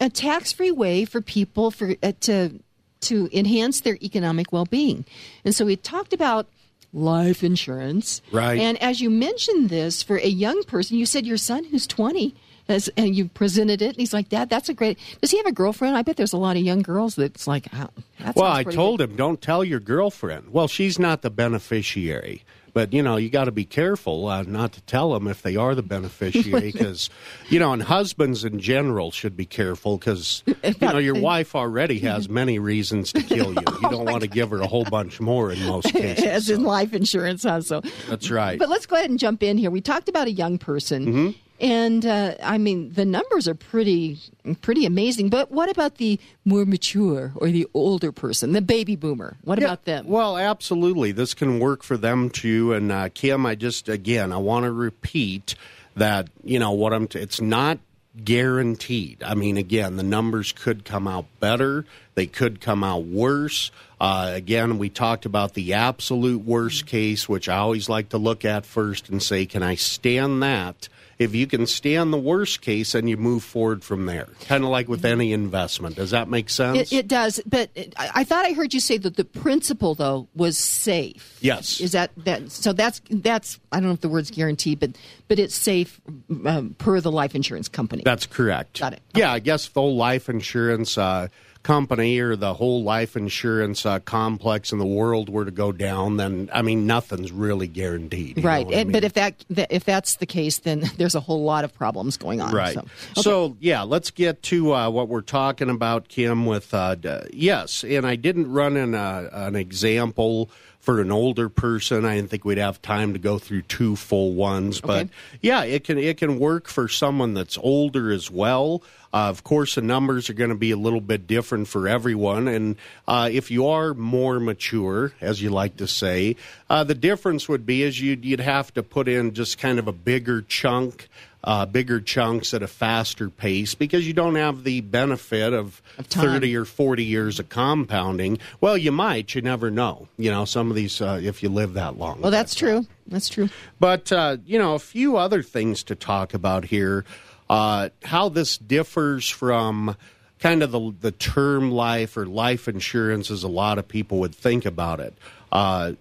a 0.00 0.08
tax-free 0.08 0.72
way 0.72 1.04
for 1.04 1.20
people 1.20 1.70
for 1.70 1.94
uh, 2.02 2.12
to 2.20 2.60
to 3.04 3.28
enhance 3.32 3.80
their 3.80 3.96
economic 4.02 4.52
well-being. 4.52 5.04
And 5.44 5.54
so 5.54 5.64
we 5.64 5.76
talked 5.76 6.12
about 6.12 6.46
life 6.92 7.42
insurance. 7.42 8.22
Right. 8.30 8.58
And 8.58 8.80
as 8.82 9.00
you 9.00 9.10
mentioned 9.10 9.68
this 9.68 10.02
for 10.02 10.16
a 10.16 10.28
young 10.28 10.62
person, 10.64 10.96
you 10.96 11.06
said 11.06 11.26
your 11.26 11.36
son 11.36 11.64
who's 11.64 11.86
20 11.86 12.34
as, 12.68 12.88
and 12.96 13.14
you 13.14 13.28
presented 13.28 13.82
it, 13.82 13.88
and 13.88 13.96
he's 13.96 14.14
like, 14.14 14.30
"Dad, 14.30 14.48
that's 14.48 14.70
a 14.70 14.74
great." 14.74 14.98
Does 15.20 15.30
he 15.30 15.36
have 15.36 15.44
a 15.44 15.52
girlfriend? 15.52 15.96
I 15.96 16.02
bet 16.02 16.16
there's 16.16 16.32
a 16.32 16.38
lot 16.38 16.56
of 16.56 16.62
young 16.62 16.80
girls 16.80 17.14
that's 17.14 17.46
like, 17.46 17.68
oh, 17.74 17.88
that 18.20 18.36
well, 18.36 18.50
I 18.50 18.64
told 18.64 19.00
good." 19.00 19.10
him, 19.10 19.16
don't 19.16 19.42
tell 19.42 19.62
your 19.62 19.80
girlfriend. 19.80 20.50
Well, 20.50 20.66
she's 20.66 20.98
not 20.98 21.20
the 21.20 21.28
beneficiary. 21.28 22.42
But, 22.74 22.92
you 22.92 23.02
know, 23.02 23.16
you 23.16 23.30
got 23.30 23.44
to 23.44 23.52
be 23.52 23.64
careful 23.64 24.26
uh, 24.28 24.42
not 24.42 24.72
to 24.72 24.82
tell 24.82 25.12
them 25.14 25.26
if 25.28 25.40
they 25.40 25.56
are 25.56 25.74
the 25.74 25.82
beneficiary 25.82 26.70
because, 26.72 27.08
you 27.48 27.58
know, 27.58 27.72
and 27.72 27.82
husbands 27.82 28.44
in 28.44 28.58
general 28.60 29.10
should 29.12 29.36
be 29.36 29.46
careful 29.46 29.96
because, 29.96 30.42
you 30.46 30.74
know, 30.82 30.98
your 30.98 31.14
wife 31.18 31.54
already 31.54 32.00
has 32.00 32.28
many 32.40 32.58
reasons 32.58 33.12
to 33.12 33.22
kill 33.22 33.52
you. 33.54 33.62
You 33.82 33.88
don't 33.90 34.04
want 34.04 34.22
to 34.22 34.28
give 34.28 34.50
her 34.50 34.60
a 34.60 34.66
whole 34.66 34.84
bunch 34.84 35.20
more 35.20 35.50
in 35.52 35.64
most 35.64 35.86
cases. 35.92 36.24
as 36.24 36.50
in 36.50 36.64
life 36.64 36.92
insurance, 36.92 37.46
also. 37.46 37.80
That's 38.08 38.30
right. 38.30 38.58
But 38.58 38.68
let's 38.68 38.86
go 38.86 38.96
ahead 38.96 39.08
and 39.08 39.18
jump 39.18 39.42
in 39.42 39.56
here. 39.56 39.70
We 39.70 39.80
talked 39.80 40.08
about 40.08 40.26
a 40.26 40.32
young 40.32 40.58
person, 40.58 41.06
Mm-hmm. 41.06 41.30
And 41.60 42.04
uh, 42.04 42.34
I 42.42 42.58
mean 42.58 42.92
the 42.92 43.04
numbers 43.04 43.46
are 43.48 43.54
pretty 43.54 44.18
pretty 44.60 44.86
amazing. 44.86 45.28
But 45.28 45.50
what 45.50 45.70
about 45.70 45.96
the 45.96 46.18
more 46.44 46.64
mature 46.64 47.32
or 47.36 47.50
the 47.50 47.66
older 47.74 48.12
person, 48.12 48.52
the 48.52 48.60
baby 48.62 48.96
boomer? 48.96 49.36
What 49.44 49.58
Yeah, 49.58 49.66
about 49.66 49.84
them? 49.84 50.06
Well, 50.08 50.36
absolutely. 50.36 51.12
This 51.12 51.34
can 51.34 51.58
work 51.60 51.82
for 51.82 51.96
them 51.96 52.30
too. 52.30 52.72
And 52.72 52.90
uh, 52.90 53.08
Kim, 53.14 53.46
I 53.46 53.54
just 53.54 53.88
again, 53.88 54.32
I 54.32 54.38
want 54.38 54.64
to 54.64 54.72
repeat 54.72 55.54
that 55.96 56.28
you 56.42 56.58
know 56.58 56.72
what 56.72 56.92
I'm. 56.92 57.06
T- 57.08 57.18
it's 57.20 57.40
not 57.40 57.78
guaranteed. 58.24 59.22
I 59.22 59.34
mean, 59.34 59.56
again, 59.56 59.96
the 59.96 60.02
numbers 60.02 60.52
could 60.52 60.84
come 60.84 61.06
out 61.08 61.26
better. 61.40 61.84
They 62.14 62.26
could 62.26 62.60
come 62.60 62.84
out 62.84 63.04
worse. 63.04 63.70
Uh, 64.00 64.30
again, 64.34 64.78
we 64.78 64.88
talked 64.88 65.24
about 65.26 65.54
the 65.54 65.74
absolute 65.74 66.44
worst 66.44 66.86
case, 66.86 67.28
which 67.28 67.48
I 67.48 67.56
always 67.56 67.88
like 67.88 68.10
to 68.10 68.18
look 68.18 68.44
at 68.44 68.66
first 68.66 69.08
and 69.08 69.22
say, 69.22 69.46
can 69.46 69.62
I 69.62 69.74
stand 69.74 70.42
that? 70.42 70.88
If 71.18 71.34
you 71.34 71.46
can 71.46 71.66
stand 71.66 72.12
the 72.12 72.18
worst 72.18 72.60
case, 72.60 72.94
and 72.94 73.08
you 73.08 73.16
move 73.16 73.44
forward 73.44 73.84
from 73.84 74.06
there. 74.06 74.28
Kind 74.46 74.64
of 74.64 74.70
like 74.70 74.88
with 74.88 75.04
any 75.04 75.32
investment. 75.32 75.96
Does 75.96 76.10
that 76.10 76.28
make 76.28 76.50
sense? 76.50 76.92
It, 76.92 76.92
it 76.92 77.08
does, 77.08 77.40
but 77.46 77.70
it, 77.74 77.94
I, 77.96 78.24
thought 78.24 78.44
I 78.44 78.52
heard 78.52 78.74
you 78.74 78.80
say 78.80 78.98
that 78.98 79.16
the 79.16 79.24
principle 79.24 79.94
though 79.94 80.28
was 80.34 80.58
safe. 80.58 81.38
Yes. 81.40 81.80
is 81.80 81.92
that 81.92 82.10
that? 82.24 82.50
So 82.50 82.72
that's 82.72 83.00
that's 83.10 83.58
I 83.72 83.80
don't 83.80 83.88
know 83.88 83.94
if 83.94 84.00
the 84.00 84.08
word's 84.08 84.30
guaranteed, 84.30 84.80
but 84.80 84.96
but 85.28 85.38
it's 85.38 85.54
safe 85.54 86.00
um, 86.44 86.74
per 86.78 87.00
the 87.00 87.12
life 87.12 87.34
insurance 87.34 87.68
company. 87.68 88.02
That's 88.04 88.26
correct. 88.26 88.80
Got 88.80 88.94
it. 88.94 89.02
Yeah, 89.14 89.32
I 89.32 89.38
guess 89.38 89.70
whole 89.72 89.96
life 89.96 90.28
insurance 90.28 90.96
uh, 90.96 91.28
company 91.64 92.20
or 92.20 92.36
the 92.36 92.54
whole 92.54 92.84
life 92.84 93.16
insurance 93.16 93.84
uh, 93.84 93.98
complex 93.98 94.70
in 94.70 94.78
the 94.78 94.86
world 94.86 95.28
were 95.28 95.44
to 95.44 95.50
go 95.50 95.72
down, 95.72 96.18
then 96.18 96.48
I 96.52 96.62
mean 96.62 96.86
nothing's 96.86 97.32
really 97.32 97.66
guaranteed. 97.66 98.44
right, 98.44 98.64
I 98.66 98.84
mean? 98.84 98.92
but 98.92 99.02
if 99.02 99.14
that, 99.14 99.44
that 99.50 99.72
if 99.72 99.82
that's 99.84 100.16
the 100.16 100.26
case, 100.26 100.58
then 100.58 100.84
there's 100.98 101.16
a 101.16 101.20
whole 101.20 101.42
lot 101.42 101.64
of 101.64 101.74
problems 101.74 102.16
going 102.16 102.40
on. 102.40 102.54
Right. 102.54 102.74
So, 102.74 102.86
So, 103.20 103.56
yeah, 103.58 103.82
let's 103.82 104.12
get 104.12 104.42
to 104.44 104.74
uh, 104.74 104.90
what 104.90 105.08
we're 105.08 105.22
talking 105.22 105.70
about, 105.70 106.06
Kim. 106.08 106.46
With 106.46 106.72
uh, 106.72 106.94
yes, 107.32 107.82
and 107.82 108.06
I 108.06 108.14
didn't 108.14 108.52
run 108.52 108.76
an 108.76 108.94
an 108.94 109.56
example 109.56 110.50
for 110.78 111.00
an 111.00 111.10
older 111.10 111.48
person. 111.48 112.04
I 112.04 112.16
didn't 112.16 112.28
think 112.28 112.44
we'd 112.44 112.58
have 112.58 112.82
time 112.82 113.14
to 113.14 113.18
go 113.18 113.38
through 113.38 113.62
two 113.62 113.96
full 113.96 114.34
ones, 114.34 114.82
but 114.82 115.04
Okay. 115.04 115.10
yeah, 115.40 115.64
it 115.64 115.84
can 115.84 115.96
it 115.96 116.18
can 116.18 116.38
work 116.38 116.68
for 116.68 116.88
someone 116.88 117.32
that's 117.32 117.56
older 117.56 118.12
as 118.12 118.30
well. 118.30 118.82
Uh, 119.14 119.28
of 119.28 119.44
course, 119.44 119.76
the 119.76 119.80
numbers 119.80 120.28
are 120.28 120.34
going 120.34 120.50
to 120.50 120.56
be 120.56 120.72
a 120.72 120.76
little 120.76 121.00
bit 121.00 121.28
different 121.28 121.68
for 121.68 121.86
everyone, 121.86 122.48
and 122.48 122.74
uh, 123.06 123.28
if 123.30 123.48
you 123.48 123.68
are 123.68 123.94
more 123.94 124.40
mature, 124.40 125.12
as 125.20 125.40
you 125.40 125.50
like 125.50 125.76
to 125.76 125.86
say, 125.86 126.34
uh, 126.68 126.82
the 126.82 126.96
difference 126.96 127.48
would 127.48 127.64
be 127.64 127.84
is 127.84 128.00
you'd 128.00 128.24
you'd 128.24 128.40
have 128.40 128.74
to 128.74 128.82
put 128.82 129.06
in 129.06 129.32
just 129.32 129.56
kind 129.56 129.78
of 129.78 129.86
a 129.86 129.92
bigger 129.92 130.42
chunk 130.42 131.08
uh, 131.44 131.66
bigger 131.66 132.00
chunks 132.00 132.54
at 132.54 132.62
a 132.62 132.66
faster 132.66 133.28
pace 133.28 133.74
because 133.74 134.06
you 134.06 134.12
don't 134.12 134.34
have 134.34 134.64
the 134.64 134.80
benefit 134.80 135.52
of, 135.52 135.80
Of 135.98 136.06
30 136.06 136.56
or 136.56 136.64
40 136.64 137.04
years 137.04 137.38
of 137.38 137.50
compounding. 137.50 138.38
Well, 138.60 138.76
you 138.78 138.90
might, 138.90 139.34
you 139.34 139.42
never 139.42 139.70
know. 139.70 140.08
You 140.16 140.30
know, 140.30 140.46
some 140.46 140.70
of 140.70 140.76
these, 140.76 141.00
uh, 141.00 141.20
if 141.22 141.42
you 141.42 141.50
live 141.50 141.74
that 141.74 141.98
long. 141.98 142.22
well, 142.22 142.30
that's 142.30 142.54
true. 142.54 142.86
That's 143.06 143.28
true. 143.28 143.50
But, 143.78 144.10
uh, 144.10 144.38
you 144.46 144.58
know, 144.58 144.74
a 144.74 144.78
few 144.78 145.18
other 145.18 145.42
things 145.42 145.82
to 145.84 145.94
talk 145.94 146.32
about 146.32 146.64
here. 146.64 147.04
Uh, 147.48 147.90
how 148.04 148.28
this 148.28 148.56
differs 148.56 149.28
from 149.28 149.96
kind 150.38 150.62
of 150.62 150.72
the, 150.72 150.94
the 151.00 151.12
term 151.12 151.70
life 151.70 152.16
or 152.16 152.26
life 152.26 152.68
insurance 152.68 153.30
as 153.30 153.42
a 153.42 153.48
lot 153.48 153.78
of 153.78 153.86
people 153.88 154.18
would 154.18 154.34
think 154.34 154.64
about 154.64 155.00
it. 155.00 155.14
Uh, 155.52 155.92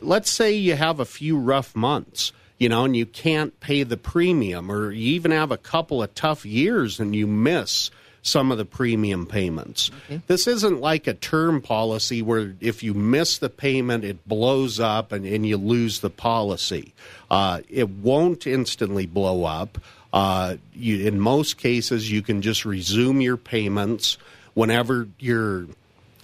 let's 0.00 0.30
say 0.30 0.52
you 0.52 0.74
have 0.74 1.00
a 1.00 1.04
few 1.04 1.38
rough 1.38 1.74
months, 1.74 2.32
you 2.58 2.68
know, 2.68 2.84
and 2.84 2.96
you 2.96 3.06
can't 3.06 3.58
pay 3.60 3.82
the 3.82 3.96
premium, 3.96 4.70
or 4.70 4.92
you 4.92 5.12
even 5.14 5.30
have 5.30 5.50
a 5.50 5.56
couple 5.56 6.02
of 6.02 6.14
tough 6.14 6.46
years 6.46 7.00
and 7.00 7.14
you 7.14 7.26
miss 7.26 7.90
some 8.22 8.52
of 8.52 8.58
the 8.58 8.64
premium 8.64 9.26
payments. 9.26 9.90
This 10.28 10.46
isn't 10.46 10.80
like 10.80 11.06
a 11.06 11.14
term 11.14 11.60
policy 11.60 12.22
where 12.22 12.54
if 12.60 12.82
you 12.82 12.94
miss 12.94 13.38
the 13.38 13.50
payment, 13.50 14.04
it 14.04 14.26
blows 14.26 14.78
up 14.78 15.10
and, 15.12 15.26
and 15.26 15.44
you 15.44 15.56
lose 15.56 16.00
the 16.00 16.10
policy. 16.10 16.94
Uh, 17.30 17.60
it 17.68 17.90
won't 17.90 18.46
instantly 18.46 19.06
blow 19.06 19.44
up. 19.44 19.78
Uh, 20.12 20.56
you, 20.72 21.06
in 21.06 21.18
most 21.18 21.58
cases, 21.58 22.10
you 22.10 22.22
can 22.22 22.42
just 22.42 22.64
resume 22.64 23.20
your 23.20 23.36
payments 23.36 24.18
whenever 24.54 25.08
you're 25.18 25.66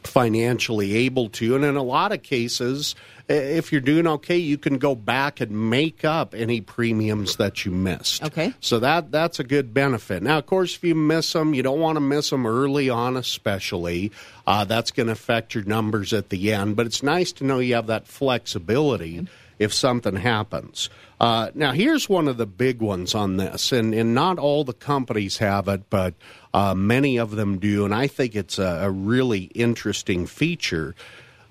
financially 0.04 0.96
able 0.96 1.28
to. 1.30 1.56
And 1.56 1.64
in 1.64 1.76
a 1.76 1.82
lot 1.82 2.12
of 2.12 2.22
cases, 2.22 2.94
if 3.28 3.72
you're 3.72 3.80
doing 3.80 4.06
okay, 4.06 4.38
you 4.38 4.56
can 4.56 4.78
go 4.78 4.94
back 4.94 5.40
and 5.40 5.70
make 5.70 6.04
up 6.04 6.34
any 6.34 6.60
premiums 6.60 7.36
that 7.36 7.64
you 7.64 7.70
missed. 7.70 8.22
Okay. 8.24 8.54
So 8.60 8.78
that 8.78 9.10
that's 9.10 9.38
a 9.38 9.44
good 9.44 9.74
benefit. 9.74 10.22
Now, 10.22 10.38
of 10.38 10.46
course, 10.46 10.76
if 10.76 10.84
you 10.84 10.94
miss 10.94 11.32
them, 11.32 11.52
you 11.52 11.62
don't 11.62 11.80
want 11.80 11.96
to 11.96 12.00
miss 12.00 12.30
them 12.30 12.46
early 12.46 12.88
on, 12.88 13.16
especially. 13.16 14.12
Uh, 14.46 14.64
that's 14.64 14.90
going 14.90 15.06
to 15.08 15.12
affect 15.12 15.54
your 15.54 15.64
numbers 15.64 16.12
at 16.12 16.30
the 16.30 16.52
end. 16.52 16.76
But 16.76 16.86
it's 16.86 17.02
nice 17.02 17.32
to 17.32 17.44
know 17.44 17.58
you 17.58 17.74
have 17.74 17.88
that 17.88 18.06
flexibility 18.06 19.26
if 19.58 19.74
something 19.74 20.16
happens. 20.16 20.88
Uh, 21.20 21.50
now, 21.54 21.72
here's 21.72 22.08
one 22.08 22.28
of 22.28 22.36
the 22.36 22.46
big 22.46 22.80
ones 22.80 23.14
on 23.14 23.38
this, 23.38 23.72
and, 23.72 23.92
and 23.92 24.14
not 24.14 24.38
all 24.38 24.62
the 24.62 24.72
companies 24.72 25.38
have 25.38 25.66
it, 25.66 25.90
but 25.90 26.14
uh, 26.54 26.74
many 26.74 27.18
of 27.18 27.32
them 27.32 27.58
do, 27.58 27.84
and 27.84 27.94
I 27.94 28.06
think 28.06 28.34
it's 28.34 28.58
a, 28.58 28.80
a 28.82 28.90
really 28.90 29.44
interesting 29.54 30.26
feature. 30.26 30.94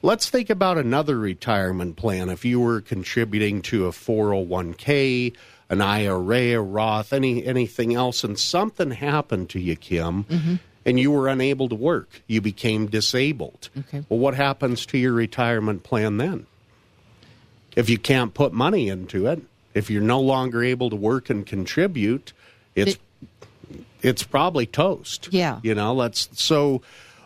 Let's 0.01 0.29
think 0.29 0.49
about 0.49 0.77
another 0.77 1.17
retirement 1.17 1.95
plan. 1.95 2.29
If 2.29 2.45
you 2.45 2.59
were 2.59 2.81
contributing 2.81 3.61
to 3.63 3.87
a 3.87 3.91
401k, 3.91 5.33
an 5.69 5.81
IRA, 5.81 6.53
a 6.53 6.61
Roth, 6.61 7.11
any 7.13 7.45
anything 7.45 7.93
else, 7.93 8.23
and 8.23 8.37
something 8.39 8.91
happened 8.91 9.49
to 9.51 9.59
you, 9.59 9.75
Kim, 9.75 10.59
and 10.85 10.99
you 10.99 11.11
were 11.11 11.27
unable 11.27 11.67
to 11.69 11.75
work, 11.75 12.21
you 12.27 12.41
became 12.41 12.87
disabled. 12.87 13.69
Okay. 13.77 14.03
Well, 14.07 14.19
what 14.19 14.35
happens 14.35 14.85
to 14.87 14.97
your 14.97 15.13
retirement 15.13 15.83
plan 15.83 16.17
then? 16.17 16.45
If 17.75 17.89
you 17.89 17.97
can't 17.97 18.33
put 18.33 18.53
money 18.53 18.89
into 18.89 19.27
it, 19.27 19.41
if 19.73 19.89
you're 19.89 20.01
no 20.01 20.19
longer 20.19 20.63
able 20.63 20.89
to 20.89 20.95
work 20.95 21.29
and 21.29 21.45
contribute, 21.45 22.33
it's 22.75 22.93
It- 22.93 22.99
it's 24.01 24.23
probably 24.23 24.65
toast. 24.65 25.29
Yeah. 25.31 25.59
You 25.63 25.75
know, 25.75 25.93
let's 25.93 26.29
so 26.33 26.81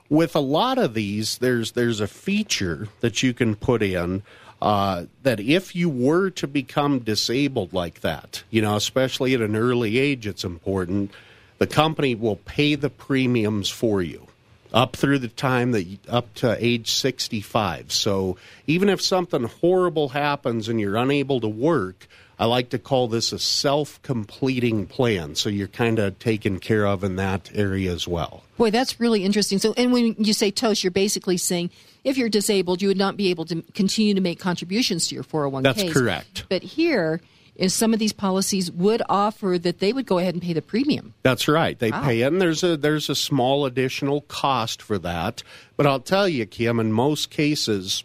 with 0.09 0.35
a 0.35 0.41
lot 0.41 0.77
of 0.77 0.93
these, 0.93 1.37
there's 1.37 1.71
there's 1.71 1.99
a 1.99 2.07
feature 2.07 2.89
that 2.99 3.23
you 3.23 3.33
can 3.33 3.55
put 3.55 3.81
in 3.81 4.23
uh, 4.61 5.05
that 5.23 5.39
if 5.39 5.75
you 5.75 5.89
were 5.89 6.29
to 6.29 6.47
become 6.47 6.99
disabled 6.99 7.73
like 7.73 8.01
that, 8.01 8.43
you 8.49 8.61
know, 8.61 8.75
especially 8.75 9.33
at 9.33 9.41
an 9.41 9.55
early 9.55 9.97
age, 9.97 10.27
it's 10.27 10.43
important. 10.43 11.11
The 11.57 11.67
company 11.67 12.15
will 12.15 12.37
pay 12.37 12.75
the 12.75 12.89
premiums 12.89 13.69
for 13.69 14.01
you 14.01 14.27
up 14.73 14.95
through 14.95 15.19
the 15.19 15.27
time 15.27 15.71
that 15.71 15.83
you, 15.83 15.97
up 16.07 16.33
to 16.35 16.55
age 16.63 16.91
65. 16.91 17.91
So 17.91 18.37
even 18.67 18.89
if 18.89 19.01
something 19.01 19.43
horrible 19.43 20.09
happens 20.09 20.69
and 20.69 20.79
you're 20.79 20.95
unable 20.95 21.41
to 21.41 21.47
work, 21.47 22.07
I 22.41 22.45
like 22.45 22.69
to 22.71 22.79
call 22.79 23.07
this 23.07 23.31
a 23.31 23.37
self 23.37 24.01
completing 24.01 24.87
plan. 24.87 25.35
So 25.35 25.47
you're 25.47 25.67
kind 25.67 25.99
of 25.99 26.17
taken 26.17 26.59
care 26.59 26.87
of 26.87 27.03
in 27.03 27.17
that 27.17 27.51
area 27.53 27.91
as 27.91 28.07
well. 28.07 28.41
Boy, 28.57 28.71
that's 28.71 28.99
really 28.99 29.23
interesting. 29.23 29.59
So, 29.59 29.75
and 29.77 29.93
when 29.93 30.15
you 30.17 30.33
say 30.33 30.49
toast, 30.49 30.83
you're 30.83 30.89
basically 30.89 31.37
saying 31.37 31.69
if 32.03 32.17
you're 32.17 32.29
disabled, 32.29 32.81
you 32.81 32.87
would 32.87 32.97
not 32.97 33.15
be 33.15 33.29
able 33.29 33.45
to 33.45 33.61
continue 33.75 34.15
to 34.15 34.21
make 34.21 34.39
contributions 34.39 35.07
to 35.09 35.15
your 35.15 35.23
401k. 35.23 35.61
That's 35.61 35.93
correct. 35.93 36.45
But 36.49 36.63
here, 36.63 37.21
is 37.55 37.75
some 37.75 37.93
of 37.93 37.99
these 37.99 38.13
policies 38.13 38.71
would 38.71 39.03
offer 39.07 39.59
that 39.59 39.77
they 39.77 39.93
would 39.93 40.07
go 40.07 40.17
ahead 40.17 40.33
and 40.33 40.41
pay 40.41 40.53
the 40.53 40.63
premium. 40.63 41.13
That's 41.21 41.47
right. 41.47 41.77
They 41.77 41.91
wow. 41.91 42.03
pay 42.03 42.21
it, 42.21 42.27
and 42.27 42.41
there's 42.41 42.63
a 42.63 42.75
there's 42.75 43.07
a 43.07 43.13
small 43.13 43.67
additional 43.67 44.21
cost 44.21 44.81
for 44.81 44.97
that. 44.99 45.43
But 45.77 45.85
I'll 45.85 45.99
tell 45.99 46.27
you, 46.27 46.47
Kim, 46.47 46.79
in 46.79 46.91
most 46.91 47.29
cases, 47.29 48.03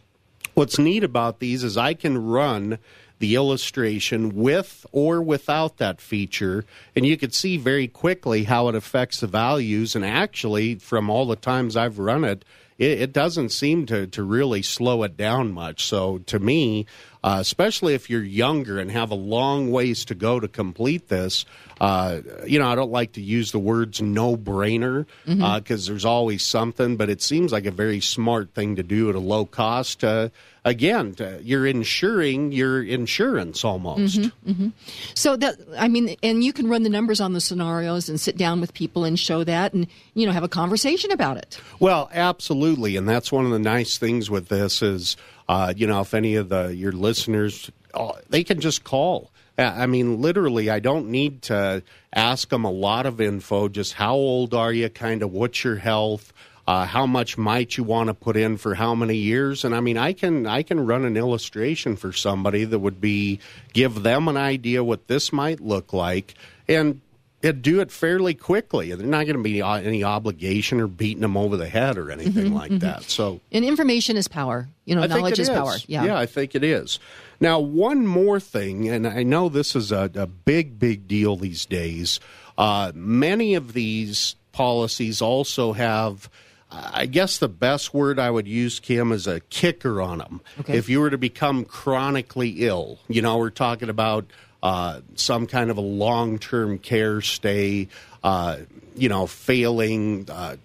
what's 0.52 0.78
neat 0.78 1.05
about 1.05 1.38
these 1.38 1.64
is 1.64 1.78
I 1.78 1.95
can 1.95 2.26
run 2.26 2.78
the 3.18 3.35
illustration 3.35 4.35
with 4.35 4.85
or 4.92 5.23
without 5.23 5.78
that 5.78 6.00
feature. 6.00 6.64
And 6.94 7.06
you 7.06 7.16
could 7.16 7.35
see 7.35 7.56
very 7.56 7.88
quickly 7.88 8.44
how 8.44 8.68
it 8.68 8.75
affects 8.75 9.20
the 9.20 9.26
values. 9.26 9.94
And 9.96 10.04
actually, 10.04 10.76
from 10.76 11.11
all 11.11 11.26
the 11.26 11.37
times 11.37 11.76
I've 11.76 11.99
run 11.99 12.25
it, 12.25 12.44
it, 12.78 13.00
it 13.00 13.12
doesn't 13.12 13.50
seem 13.50 13.87
to, 13.87 14.06
to 14.08 14.23
really 14.23 14.62
slow 14.62 15.02
it 15.02 15.16
down 15.16 15.52
much. 15.52 15.85
So 15.85 16.18
to 16.18 16.38
me, 16.38 16.87
uh, 17.25 17.38
especially 17.40 17.94
if 17.94 18.08
you're 18.08 18.23
younger 18.23 18.78
and 18.78 18.90
have 18.90 19.11
a 19.11 19.16
long 19.16 19.73
ways 19.73 20.04
to 20.04 20.14
go 20.14 20.38
to 20.38 20.46
complete 20.46 21.08
this. 21.08 21.44
Uh, 21.80 22.20
you 22.46 22.58
know, 22.58 22.68
I 22.68 22.76
don't 22.76 22.92
like 22.92 23.14
to 23.14 23.20
use 23.20 23.50
the 23.50 23.58
words 23.58 24.00
no 24.00 24.37
brainer 24.37 25.06
because 25.25 25.37
mm-hmm. 25.37 25.42
uh, 25.42 25.61
there's 25.87 26.04
always 26.04 26.44
something, 26.44 26.96
but 26.96 27.11
it 27.11 27.20
seems 27.20 27.50
like 27.50 27.66
a 27.66 27.73
very 27.73 28.00
smart 28.00 28.54
thing 28.54 28.76
to 28.76 28.85
do 28.85 29.08
at 29.08 29.16
a 29.16 29.20
low 29.20 29.44
cost. 29.44 30.04
Uh, 30.66 30.70
again, 30.70 31.14
you're 31.42 31.66
insuring 31.66 32.52
your 32.52 32.82
insurance 32.82 33.64
almost. 33.64 34.18
Mm-hmm, 34.18 34.50
mm-hmm. 34.50 34.68
So 35.14 35.37
that 35.37 35.56
I 35.78 35.88
mean, 35.88 36.16
and 36.23 36.42
you 36.42 36.52
can 36.52 36.68
run 36.68 36.82
the 36.82 36.90
numbers 36.90 37.20
on 37.20 37.32
the 37.32 37.40
scenarios 37.40 38.08
and 38.08 38.20
sit 38.20 38.37
down 38.37 38.61
with 38.61 38.75
people 38.75 39.04
and 39.04 39.18
show 39.18 39.44
that, 39.44 39.73
and 39.73 39.87
you 40.14 40.26
know, 40.26 40.32
have 40.32 40.44
a 40.44 40.49
conversation 40.49 41.11
about 41.12 41.37
it. 41.37 41.61
Well, 41.80 42.11
absolutely, 42.12 42.96
and 42.96 43.08
that's 43.08 43.30
one 43.30 43.44
of 43.44 43.52
the 43.52 43.58
nice 43.58 43.99
things 43.99 44.30
with 44.30 44.49
this 44.49 44.82
is, 44.82 45.16
uh, 45.49 45.73
you 45.76 45.87
know, 45.87 46.00
if 46.00 46.14
any 46.14 46.35
of 46.35 46.49
the 46.49 46.75
your 46.75 46.92
listeners, 46.92 47.70
uh, 47.94 48.12
they 48.28 48.44
can 48.44 48.61
just 48.61 48.85
call. 48.85 49.30
I 49.58 49.87
mean, 49.87 50.20
literally, 50.20 50.68
I 50.68 50.80
don't 50.80 51.08
need 51.08 51.40
to 51.42 51.82
ask 52.12 52.50
them 52.50 52.64
a 52.64 52.70
lot 52.70 53.06
of 53.06 53.23
info. 53.23 53.68
Just 53.68 53.94
how 53.94 54.14
old 54.14 54.52
are 54.52 54.73
you? 54.73 54.90
Kind 54.90 55.23
of 55.23 55.32
what's 55.32 55.64
your 55.64 55.76
health? 55.76 56.32
Uh, 56.66 56.85
how 56.85 57.06
much 57.06 57.38
might 57.38 57.76
you 57.76 57.85
want 57.85 58.08
to 58.08 58.14
put 58.14 58.37
in 58.37 58.56
for 58.56 58.75
how 58.75 58.94
many 58.94 59.16
years 59.16 59.64
and 59.64 59.75
i 59.75 59.80
mean 59.80 59.96
i 59.96 60.12
can 60.12 60.46
i 60.46 60.62
can 60.62 60.85
run 60.85 61.04
an 61.04 61.16
illustration 61.16 61.96
for 61.96 62.12
somebody 62.12 62.64
that 62.64 62.78
would 62.78 63.00
be 63.00 63.38
give 63.73 64.02
them 64.02 64.28
an 64.28 64.37
idea 64.37 64.82
what 64.82 65.06
this 65.08 65.32
might 65.32 65.61
look 65.61 65.92
like 65.92 66.35
and 66.68 67.00
do 67.52 67.80
it 67.80 67.90
fairly 67.90 68.35
quickly. 68.35 68.92
They're 68.94 69.06
not 69.06 69.25
going 69.25 69.37
to 69.37 69.42
be 69.42 69.62
any 69.62 70.04
obligation 70.04 70.80
or 70.80 70.87
beating 70.87 71.20
them 71.20 71.37
over 71.37 71.56
the 71.56 71.68
head 71.68 71.99
or 71.99 72.11
anything 72.11 72.46
mm-hmm, 72.46 72.54
like 72.54 72.70
mm-hmm. 72.70 72.78
that. 72.80 73.04
So, 73.04 73.40
and 73.52 73.64
information 73.64 74.16
is 74.16 74.28
power. 74.28 74.68
You 74.85 74.96
know, 74.96 75.02
I 75.02 75.06
knowledge 75.06 75.38
is, 75.38 75.49
is, 75.49 75.54
power. 75.54 75.75
Yeah, 75.87 76.04
yeah, 76.04 76.18
I 76.18 76.26
think 76.26 76.54
it 76.54 76.64
is. 76.64 76.99
Now, 77.38 77.61
one 77.61 78.06
more 78.06 78.40
thing, 78.40 78.88
and 78.88 79.06
I 79.06 79.23
know 79.23 79.49
this 79.49 79.76
is 79.76 79.92
a, 79.92 80.11
a 80.14 80.26
big, 80.26 80.78
big 80.78 81.06
deal 81.06 81.37
these 81.37 81.66
days. 81.66 82.18
Uh, 82.56 82.92
many 82.94 83.54
of 83.54 83.75
these 83.75 84.37
policies 84.52 85.20
also 85.20 85.75
have 85.75 86.30
I 86.92 87.06
guess 87.06 87.38
the 87.38 87.49
best 87.49 87.95
word 87.95 88.18
I 88.18 88.30
would 88.30 88.49
use, 88.49 88.80
Kim, 88.80 89.12
is 89.12 89.26
a 89.26 89.40
kicker 89.40 90.00
on 90.00 90.18
them. 90.18 90.40
Okay. 90.61 90.76
If 90.76 90.88
you 90.88 91.00
were 91.00 91.11
to 91.11 91.18
become 91.18 91.64
chronically 91.64 92.66
ill, 92.66 92.98
you 93.09 93.22
know, 93.22 93.38
we're 93.38 93.51
talking 93.51 93.88
about 93.88 94.27
uh, 94.62 95.01
some 95.14 95.46
kind 95.46 95.70
of 95.70 95.77
a 95.77 95.83
long 95.83 96.38
term 96.38 96.79
care 96.79 97.20
stay, 97.20 97.88
uh, 98.24 98.59
you 98.94 99.09
know, 99.09 99.27
failing 99.27 100.29
uh, 100.31 100.57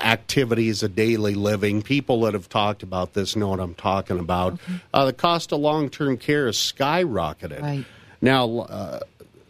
activities 0.00 0.82
of 0.82 0.94
daily 0.94 1.34
living. 1.34 1.82
People 1.82 2.20
that 2.22 2.34
have 2.34 2.48
talked 2.48 2.82
about 2.82 3.14
this 3.14 3.36
know 3.36 3.48
what 3.48 3.60
I'm 3.60 3.74
talking 3.74 4.18
about. 4.18 4.54
Okay. 4.54 4.72
Uh, 4.94 5.04
the 5.06 5.12
cost 5.12 5.52
of 5.52 5.60
long 5.60 5.90
term 5.90 6.16
care 6.16 6.48
is 6.48 6.56
skyrocketed. 6.56 7.60
Right. 7.60 7.84
Now, 8.20 8.60
uh, 8.60 9.00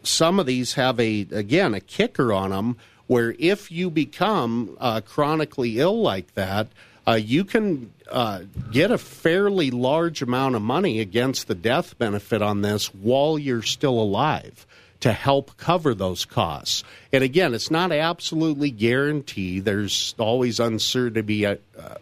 some 0.02 0.40
of 0.40 0.46
these 0.46 0.74
have 0.74 0.98
a, 0.98 1.26
again, 1.30 1.74
a 1.74 1.80
kicker 1.80 2.32
on 2.32 2.50
them 2.50 2.76
where 3.10 3.34
if 3.40 3.72
you 3.72 3.90
become 3.90 4.76
uh, 4.78 5.00
chronically 5.00 5.80
ill 5.80 6.00
like 6.00 6.32
that, 6.34 6.68
uh, 7.08 7.14
you 7.14 7.42
can 7.42 7.92
uh, 8.08 8.42
get 8.70 8.92
a 8.92 8.98
fairly 8.98 9.72
large 9.72 10.22
amount 10.22 10.54
of 10.54 10.62
money 10.62 11.00
against 11.00 11.48
the 11.48 11.54
death 11.56 11.98
benefit 11.98 12.40
on 12.40 12.62
this 12.62 12.94
while 12.94 13.36
you're 13.36 13.62
still 13.62 14.00
alive 14.00 14.64
to 15.00 15.12
help 15.12 15.56
cover 15.56 15.92
those 15.92 16.24
costs. 16.24 16.84
And 17.12 17.24
again, 17.24 17.52
it's 17.52 17.68
not 17.68 17.90
absolutely 17.90 18.70
guaranteed. 18.70 19.64
There's 19.64 20.14
always 20.16 20.60
uncertainty, 20.60 21.44
uh, 21.46 21.56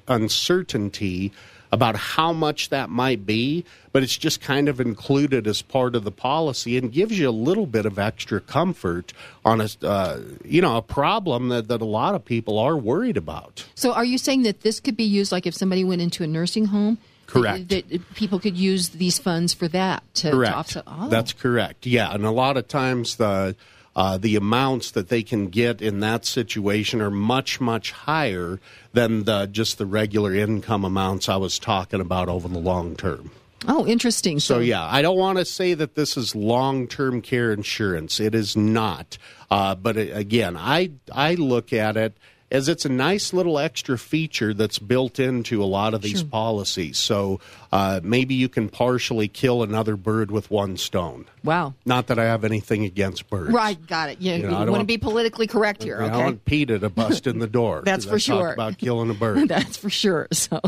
uncertainty 0.09 1.33
about 1.71 1.97
how 1.97 2.33
much 2.33 2.71
that 2.71 2.89
might 2.89 3.27
be, 3.27 3.65
but 3.93 4.03
it's 4.03 4.17
just 4.17 4.41
kind 4.41 4.69
of 4.69 4.81
included 4.81 5.47
as 5.47 5.63
part 5.63 5.95
of 5.95 6.05
the 6.05 6.11
policy 6.11 6.79
and 6.79 6.93
gives 6.93 7.19
you 7.19 7.29
a 7.29 7.33
little 7.33 7.67
bit 7.67 7.87
of 7.87 7.99
extra 7.99 8.41
comfort 8.41 9.13
on 9.45 9.61
a 9.61 9.69
uh, 9.83 10.21
you 10.45 10.61
know 10.61 10.77
a 10.77 10.83
problem 10.83 11.49
that, 11.49 11.69
that 11.69 11.81
a 11.81 11.87
lot 11.87 12.15
of 12.15 12.25
people 12.25 12.59
are 12.59 12.77
worried 12.77 13.17
about. 13.17 13.67
So, 13.75 13.93
are 13.93 14.05
you 14.05 14.19
saying 14.19 14.43
that 14.43 14.63
this 14.63 14.81
could 14.81 14.97
be 14.97 15.05
used 15.05 15.33
like 15.33 15.47
if 15.47 15.55
somebody 15.55 15.85
went 15.85 16.01
into 16.01 16.23
a 16.23 16.27
nursing 16.27 16.67
home? 16.67 16.99
Correct. 17.27 17.69
That, 17.69 17.91
that 17.91 18.15
people 18.15 18.41
could 18.41 18.57
use 18.57 18.89
these 18.91 19.19
funds 19.19 19.53
for 19.53 19.69
that 19.69 20.03
to, 20.15 20.31
correct. 20.31 20.53
To 20.53 20.59
offset. 20.59 20.85
Oh. 20.87 21.09
That's 21.09 21.35
correct. 21.35 21.85
Yeah, 21.87 22.13
and 22.15 22.25
a 22.25 22.31
lot 22.31 22.57
of 22.57 22.69
times 22.69 23.17
the 23.17 23.55
uh, 23.99 24.17
the 24.17 24.37
amounts 24.37 24.93
that 24.93 25.09
they 25.09 25.25
can 25.25 25.49
get 25.49 25.83
in 25.83 25.99
that 25.99 26.25
situation 26.25 27.01
are 27.01 27.11
much, 27.11 27.61
much 27.61 27.91
higher 27.91 28.61
than 28.93 29.25
the, 29.25 29.47
just 29.47 29.77
the 29.77 29.87
regular 29.87 30.33
income 30.33 30.85
amounts 30.85 31.29
I 31.29 31.35
was 31.35 31.59
talking 31.59 32.01
about 32.01 32.29
over 32.29 32.47
the 32.47 32.61
long 32.61 32.95
term. 32.95 33.33
Oh, 33.67 33.85
interesting. 33.89 34.39
So, 34.39 34.55
so 34.55 34.61
yeah, 34.61 34.85
I 34.85 35.03
don't 35.03 35.19
want 35.19 35.39
to 35.39 35.45
say 35.45 35.75
that 35.75 35.97
this 35.97 36.17
is 36.17 36.37
long-term 36.37 37.23
care 37.23 37.53
insurance. 37.53 38.21
It 38.21 38.37
is 38.37 38.57
not. 38.57 39.19
Uh, 39.51 39.75
but 39.75 39.97
it, 39.97 40.15
uh, 40.15 40.19
again, 40.19 40.57
I 40.57 40.93
I 41.11 41.35
look 41.35 41.73
at 41.73 41.97
it 41.97 42.17
as 42.51 42.69
it's 42.69 42.85
a 42.85 42.89
nice 42.89 43.33
little 43.33 43.59
extra 43.59 43.99
feature 43.99 44.55
that's 44.55 44.79
built 44.79 45.19
into 45.19 45.63
a 45.63 45.67
lot 45.67 45.95
of 45.95 46.03
these 46.03 46.21
sure. 46.21 46.29
policies. 46.29 46.99
So 46.99 47.41
uh, 47.73 48.01
maybe 48.03 48.35
you 48.35 48.49
can 48.49 48.69
partially 48.69 49.29
kill 49.29 49.63
another 49.63 49.97
bird 49.97 50.31
with 50.31 50.51
one 50.51 50.77
stone. 50.77 51.27
Wow. 51.45 51.75
Not 51.85 52.07
that 52.07 52.19
I 52.19 52.25
have 52.25 52.45
anything 52.45 52.85
against 52.85 53.29
birds. 53.29 53.53
Right, 53.53 53.85
got 53.87 54.11
it. 54.11 54.21
You, 54.21 54.33
you, 54.33 54.43
know, 54.43 54.49
you 54.49 54.55
want, 54.55 54.71
want 54.71 54.81
to 54.81 54.87
be 54.87 54.99
politically 54.99 55.47
correct 55.47 55.83
here, 55.83 56.03
okay? 56.03 56.15
I 56.15 56.25
want 56.25 56.45
PETA 56.45 56.79
to 56.79 56.89
bust 56.89 57.27
in 57.27 57.39
the 57.39 57.47
door. 57.47 57.83
That's 57.85 58.05
for 58.05 58.15
I 58.15 58.19
sure. 58.19 58.53
about 58.53 58.79
killing 58.79 59.11
a 59.11 59.15
bird. 59.19 59.49
That's 59.49 59.77
for 59.77 59.91
sure. 59.91 60.29
So, 60.33 60.61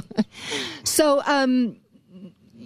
so 0.85 1.23
um, 1.25 1.77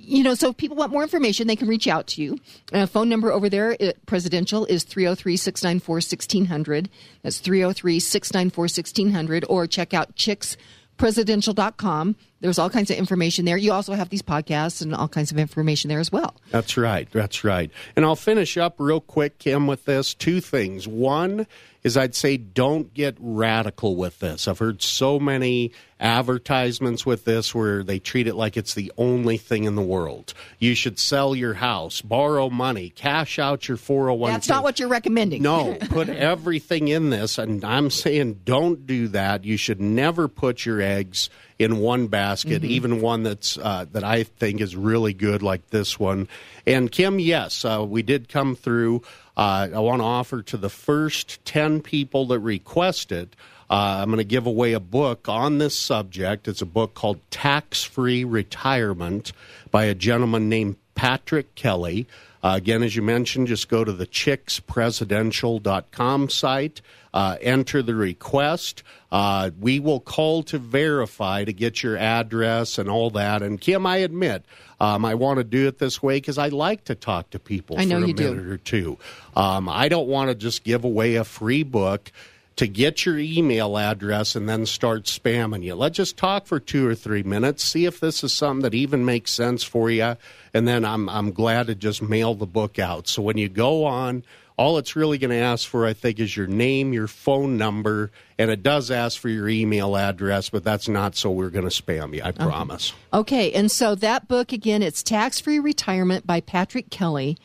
you 0.04 0.22
know, 0.22 0.34
so 0.34 0.50
if 0.50 0.56
people 0.56 0.76
want 0.76 0.92
more 0.92 1.02
information, 1.02 1.46
they 1.46 1.56
can 1.56 1.68
reach 1.68 1.86
out 1.86 2.06
to 2.08 2.22
you. 2.22 2.38
Uh, 2.72 2.86
phone 2.86 3.08
number 3.08 3.32
over 3.32 3.48
there, 3.48 3.80
at 3.80 4.04
presidential, 4.06 4.64
is 4.66 4.84
303 4.84 5.36
694 5.36 5.94
1600. 5.94 6.88
That's 7.22 7.38
303 7.38 8.00
694 8.00 8.62
1600. 8.62 9.44
Or 9.48 9.66
check 9.66 9.94
out 9.94 10.14
chickspresidential.com. 10.16 12.16
There's 12.40 12.58
all 12.58 12.68
kinds 12.68 12.90
of 12.90 12.98
information 12.98 13.46
there. 13.46 13.56
You 13.56 13.72
also 13.72 13.94
have 13.94 14.10
these 14.10 14.20
podcasts 14.20 14.82
and 14.82 14.94
all 14.94 15.08
kinds 15.08 15.32
of 15.32 15.38
information 15.38 15.88
there 15.88 16.00
as 16.00 16.12
well. 16.12 16.36
That's 16.50 16.76
right. 16.76 17.08
That's 17.10 17.42
right. 17.42 17.70
And 17.96 18.04
I'll 18.04 18.16
finish 18.16 18.58
up 18.58 18.74
real 18.78 19.00
quick, 19.00 19.38
Kim, 19.38 19.66
with 19.66 19.86
this. 19.86 20.12
Two 20.12 20.42
things. 20.42 20.86
One 20.86 21.46
is 21.82 21.96
I'd 21.96 22.14
say 22.14 22.36
don't 22.36 22.92
get 22.92 23.16
radical 23.18 23.96
with 23.96 24.18
this. 24.18 24.46
I've 24.48 24.58
heard 24.58 24.82
so 24.82 25.18
many 25.18 25.72
advertisements 26.00 27.06
with 27.06 27.24
this 27.24 27.54
where 27.54 27.82
they 27.82 27.98
treat 27.98 28.26
it 28.26 28.34
like 28.34 28.56
it's 28.56 28.74
the 28.74 28.92
only 28.98 29.36
thing 29.36 29.64
in 29.64 29.74
the 29.74 29.82
world. 29.82 30.34
You 30.58 30.74
should 30.74 30.98
sell 30.98 31.34
your 31.34 31.54
house, 31.54 32.00
borrow 32.00 32.50
money, 32.50 32.90
cash 32.90 33.38
out 33.38 33.68
your 33.68 33.76
401k. 33.76 34.26
That's 34.26 34.48
not 34.48 34.62
what 34.62 34.78
you're 34.78 34.88
recommending. 34.88 35.42
No, 35.42 35.74
put 35.90 36.08
everything 36.08 36.88
in 36.88 37.10
this. 37.10 37.38
And 37.38 37.64
I'm 37.64 37.90
saying 37.90 38.40
don't 38.44 38.86
do 38.86 39.08
that. 39.08 39.44
You 39.44 39.56
should 39.56 39.80
never 39.80 40.28
put 40.28 40.66
your 40.66 40.80
eggs 40.80 41.30
in 41.58 41.78
one 41.78 42.08
basket, 42.08 42.62
mm-hmm. 42.62 42.70
even 42.70 43.00
one 43.00 43.22
that's 43.22 43.56
uh, 43.58 43.86
that 43.92 44.04
I 44.04 44.24
think 44.24 44.60
is 44.60 44.74
really 44.74 45.14
good, 45.14 45.42
like 45.42 45.70
this 45.70 45.98
one. 45.98 46.28
And 46.66 46.90
Kim, 46.90 47.18
yes, 47.18 47.64
uh, 47.64 47.84
we 47.86 48.02
did 48.02 48.28
come 48.28 48.56
through. 48.56 49.02
Uh, 49.36 49.68
I 49.74 49.78
want 49.78 50.00
to 50.00 50.06
offer 50.06 50.42
to 50.42 50.56
the 50.56 50.68
first 50.68 51.44
ten 51.44 51.80
people 51.80 52.26
that 52.26 52.40
requested 52.40 53.36
Uh, 53.74 53.98
I'm 54.00 54.08
going 54.08 54.18
to 54.18 54.24
give 54.24 54.46
away 54.46 54.72
a 54.72 54.78
book 54.78 55.28
on 55.28 55.58
this 55.58 55.76
subject. 55.76 56.46
It's 56.46 56.62
a 56.62 56.66
book 56.66 56.94
called 56.94 57.18
Tax 57.32 57.82
Free 57.82 58.22
Retirement 58.22 59.32
by 59.72 59.86
a 59.86 59.96
gentleman 59.96 60.48
named 60.48 60.76
Patrick 60.94 61.56
Kelly. 61.56 62.06
Uh, 62.40 62.52
again, 62.56 62.84
as 62.84 62.94
you 62.94 63.02
mentioned, 63.02 63.48
just 63.48 63.68
go 63.68 63.82
to 63.82 63.92
the 63.92 64.06
chickspresidential.com 64.06 66.28
site, 66.28 66.82
uh, 67.12 67.36
enter 67.40 67.82
the 67.82 67.96
request. 67.96 68.84
Uh, 69.10 69.50
we 69.58 69.80
will 69.80 69.98
call 69.98 70.44
to 70.44 70.58
verify 70.58 71.42
to 71.42 71.52
get 71.52 71.82
your 71.82 71.96
address 71.96 72.78
and 72.78 72.88
all 72.88 73.10
that. 73.10 73.42
And 73.42 73.60
Kim, 73.60 73.86
I 73.86 73.96
admit, 73.96 74.44
um, 74.78 75.04
I 75.04 75.16
want 75.16 75.38
to 75.38 75.44
do 75.44 75.66
it 75.66 75.78
this 75.78 76.00
way 76.00 76.18
because 76.18 76.38
I 76.38 76.46
like 76.46 76.84
to 76.84 76.94
talk 76.94 77.30
to 77.30 77.40
people 77.40 77.80
I 77.80 77.86
know 77.86 77.98
for 77.98 78.04
a 78.04 78.08
you 78.08 78.14
do. 78.14 78.52
or 78.52 78.56
two. 78.56 78.98
Um, 79.34 79.68
I 79.68 79.88
don't 79.88 80.06
want 80.06 80.28
to 80.28 80.36
just 80.36 80.62
give 80.62 80.84
away 80.84 81.16
a 81.16 81.24
free 81.24 81.64
book 81.64 82.12
to 82.56 82.66
get 82.68 83.04
your 83.04 83.18
email 83.18 83.76
address 83.76 84.36
and 84.36 84.48
then 84.48 84.66
start 84.66 85.04
spamming 85.04 85.64
you. 85.64 85.74
Let's 85.74 85.96
just 85.96 86.16
talk 86.16 86.46
for 86.46 86.60
two 86.60 86.86
or 86.86 86.94
three 86.94 87.22
minutes, 87.22 87.64
see 87.64 87.84
if 87.84 88.00
this 88.00 88.22
is 88.22 88.32
something 88.32 88.62
that 88.62 88.74
even 88.74 89.04
makes 89.04 89.32
sense 89.32 89.64
for 89.64 89.90
you, 89.90 90.16
and 90.52 90.68
then 90.68 90.84
I'm 90.84 91.08
I'm 91.08 91.32
glad 91.32 91.66
to 91.66 91.74
just 91.74 92.02
mail 92.02 92.34
the 92.34 92.46
book 92.46 92.78
out. 92.78 93.08
So 93.08 93.22
when 93.22 93.38
you 93.38 93.48
go 93.48 93.84
on, 93.84 94.22
all 94.56 94.78
it's 94.78 94.94
really 94.94 95.18
going 95.18 95.30
to 95.32 95.36
ask 95.36 95.66
for, 95.66 95.84
I 95.84 95.94
think, 95.94 96.20
is 96.20 96.36
your 96.36 96.46
name, 96.46 96.92
your 96.92 97.08
phone 97.08 97.56
number, 97.56 98.12
and 98.38 98.50
it 98.50 98.62
does 98.62 98.90
ask 98.90 99.20
for 99.20 99.28
your 99.28 99.48
email 99.48 99.96
address, 99.96 100.48
but 100.48 100.62
that's 100.62 100.88
not 100.88 101.16
so 101.16 101.30
we're 101.30 101.50
going 101.50 101.68
to 101.68 101.82
spam 101.82 102.14
you. 102.14 102.22
I 102.22 102.30
promise. 102.30 102.92
Okay, 103.12 103.52
and 103.52 103.70
so 103.70 103.96
that 103.96 104.28
book 104.28 104.52
again, 104.52 104.82
it's 104.82 105.02
Tax 105.02 105.40
Free 105.40 105.58
Retirement 105.58 106.24
by 106.26 106.40
Patrick 106.40 106.90
Kelly. 106.90 107.36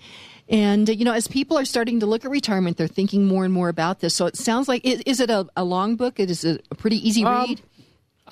And 0.49 0.89
you 0.89 1.05
know, 1.05 1.13
as 1.13 1.27
people 1.27 1.57
are 1.59 1.65
starting 1.65 1.99
to 1.99 2.07
look 2.07 2.25
at 2.25 2.31
retirement, 2.31 2.77
they're 2.77 2.87
thinking 2.87 3.27
more 3.27 3.45
and 3.45 3.53
more 3.53 3.69
about 3.69 3.99
this. 3.99 4.15
So 4.15 4.25
it 4.25 4.35
sounds 4.35 4.67
like 4.67 4.83
is, 4.83 5.19
it 5.19 5.29
a, 5.29 5.47
a 5.55 5.63
long 5.63 5.95
book? 5.95 6.19
It 6.19 6.31
is 6.31 6.43
a, 6.43 6.59
a 6.71 6.75
pretty 6.75 7.07
easy 7.07 7.23
Um, 7.23 7.49
read. 7.49 7.61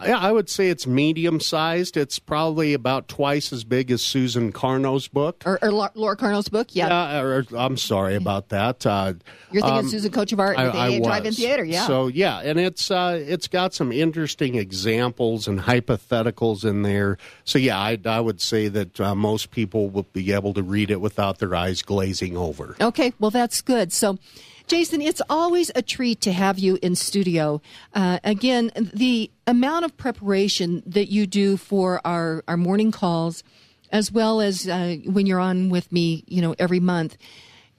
Yeah, 0.04 0.20
I 0.20 0.32
would 0.32 0.50
say 0.50 0.70
it's 0.70 0.86
medium 0.86 1.40
sized. 1.40 1.98
It's 1.98 2.20
probably 2.20 2.74
about 2.74 3.08
twice 3.08 3.52
as 3.52 3.64
big 3.64 3.92
as 3.92 4.02
Susan 4.02 4.52
Carno's 4.52 5.08
book. 5.08 5.44
or, 5.46 5.60
or 5.62 5.72
Laura 5.72 6.16
Carno's 6.16 6.50
book, 6.50 6.68
yeah. 6.72 6.88
Uh, 6.88 7.22
or, 7.24 7.46
I'm 7.58 7.78
sorry 7.78 8.16
about 8.16 8.50
that. 8.50 8.86
Uh, 8.86 9.14
You're 9.52 9.62
thinking 9.62 9.80
um, 9.80 9.90
Susan 9.90 10.12
Coach 10.12 10.32
of 10.34 10.40
Art 10.40 10.58
and 10.58 10.74
the 10.74 10.78
I 10.78 11.00
Drive-In. 11.00 11.34
Theater, 11.34 11.64
yeah. 11.64 11.88
So 11.88 12.08
yeah, 12.08 12.40
and 12.40 12.60
it's 12.60 12.92
uh, 12.92 13.20
it's 13.22 13.48
got 13.48 13.74
some 13.74 13.92
interesting 13.92 14.56
examples 14.56 15.48
and 15.48 15.60
hypotheticals 15.60 16.64
in 16.64 16.82
there. 16.84 17.18
So 17.44 17.60
yeah, 17.60 17.78
I, 17.80 18.00
I 18.06 18.20
would 18.20 18.42
say 18.42 18.68
that 18.68 19.00
uh, 19.00 19.16
most 19.16 19.52
people 19.52 19.90
will 19.90 20.08
be 20.14 20.32
able 20.32 20.54
to 20.54 20.64
read 20.64 20.92
it 20.92 21.02
without 21.02 21.40
their 21.40 21.54
eyes 21.56 21.82
glazing 21.82 22.38
over. 22.38 22.76
Okay, 22.80 23.14
well, 23.20 23.32
that's 23.32 23.62
good. 23.62 23.92
So, 23.94 24.18
Jason, 24.67 25.01
it's 25.01 25.21
always 25.30 25.71
a 25.75 25.82
treat 25.82 26.19
to 26.21 26.34
have 26.34 26.60
you 26.60 26.77
in 26.82 26.93
studio. 26.93 27.62
Uh, 27.93 28.19
again, 28.25 28.69
the 28.75 29.32
amount 29.47 29.86
of 29.86 29.95
preparation 29.95 30.84
that 30.86 31.10
you 31.10 31.25
do 31.25 31.56
for 31.56 32.01
our, 32.06 32.43
our 32.49 32.58
morning 32.58 32.91
calls, 32.91 33.43
as 33.93 34.12
well 34.12 34.41
as 34.41 34.67
uh, 34.67 34.97
when 35.06 35.25
you're 35.25 35.39
on 35.39 35.69
with 35.69 35.89
me, 35.93 36.25
you 36.27 36.41
know, 36.41 36.53
every 36.60 36.82
month, 36.82 37.17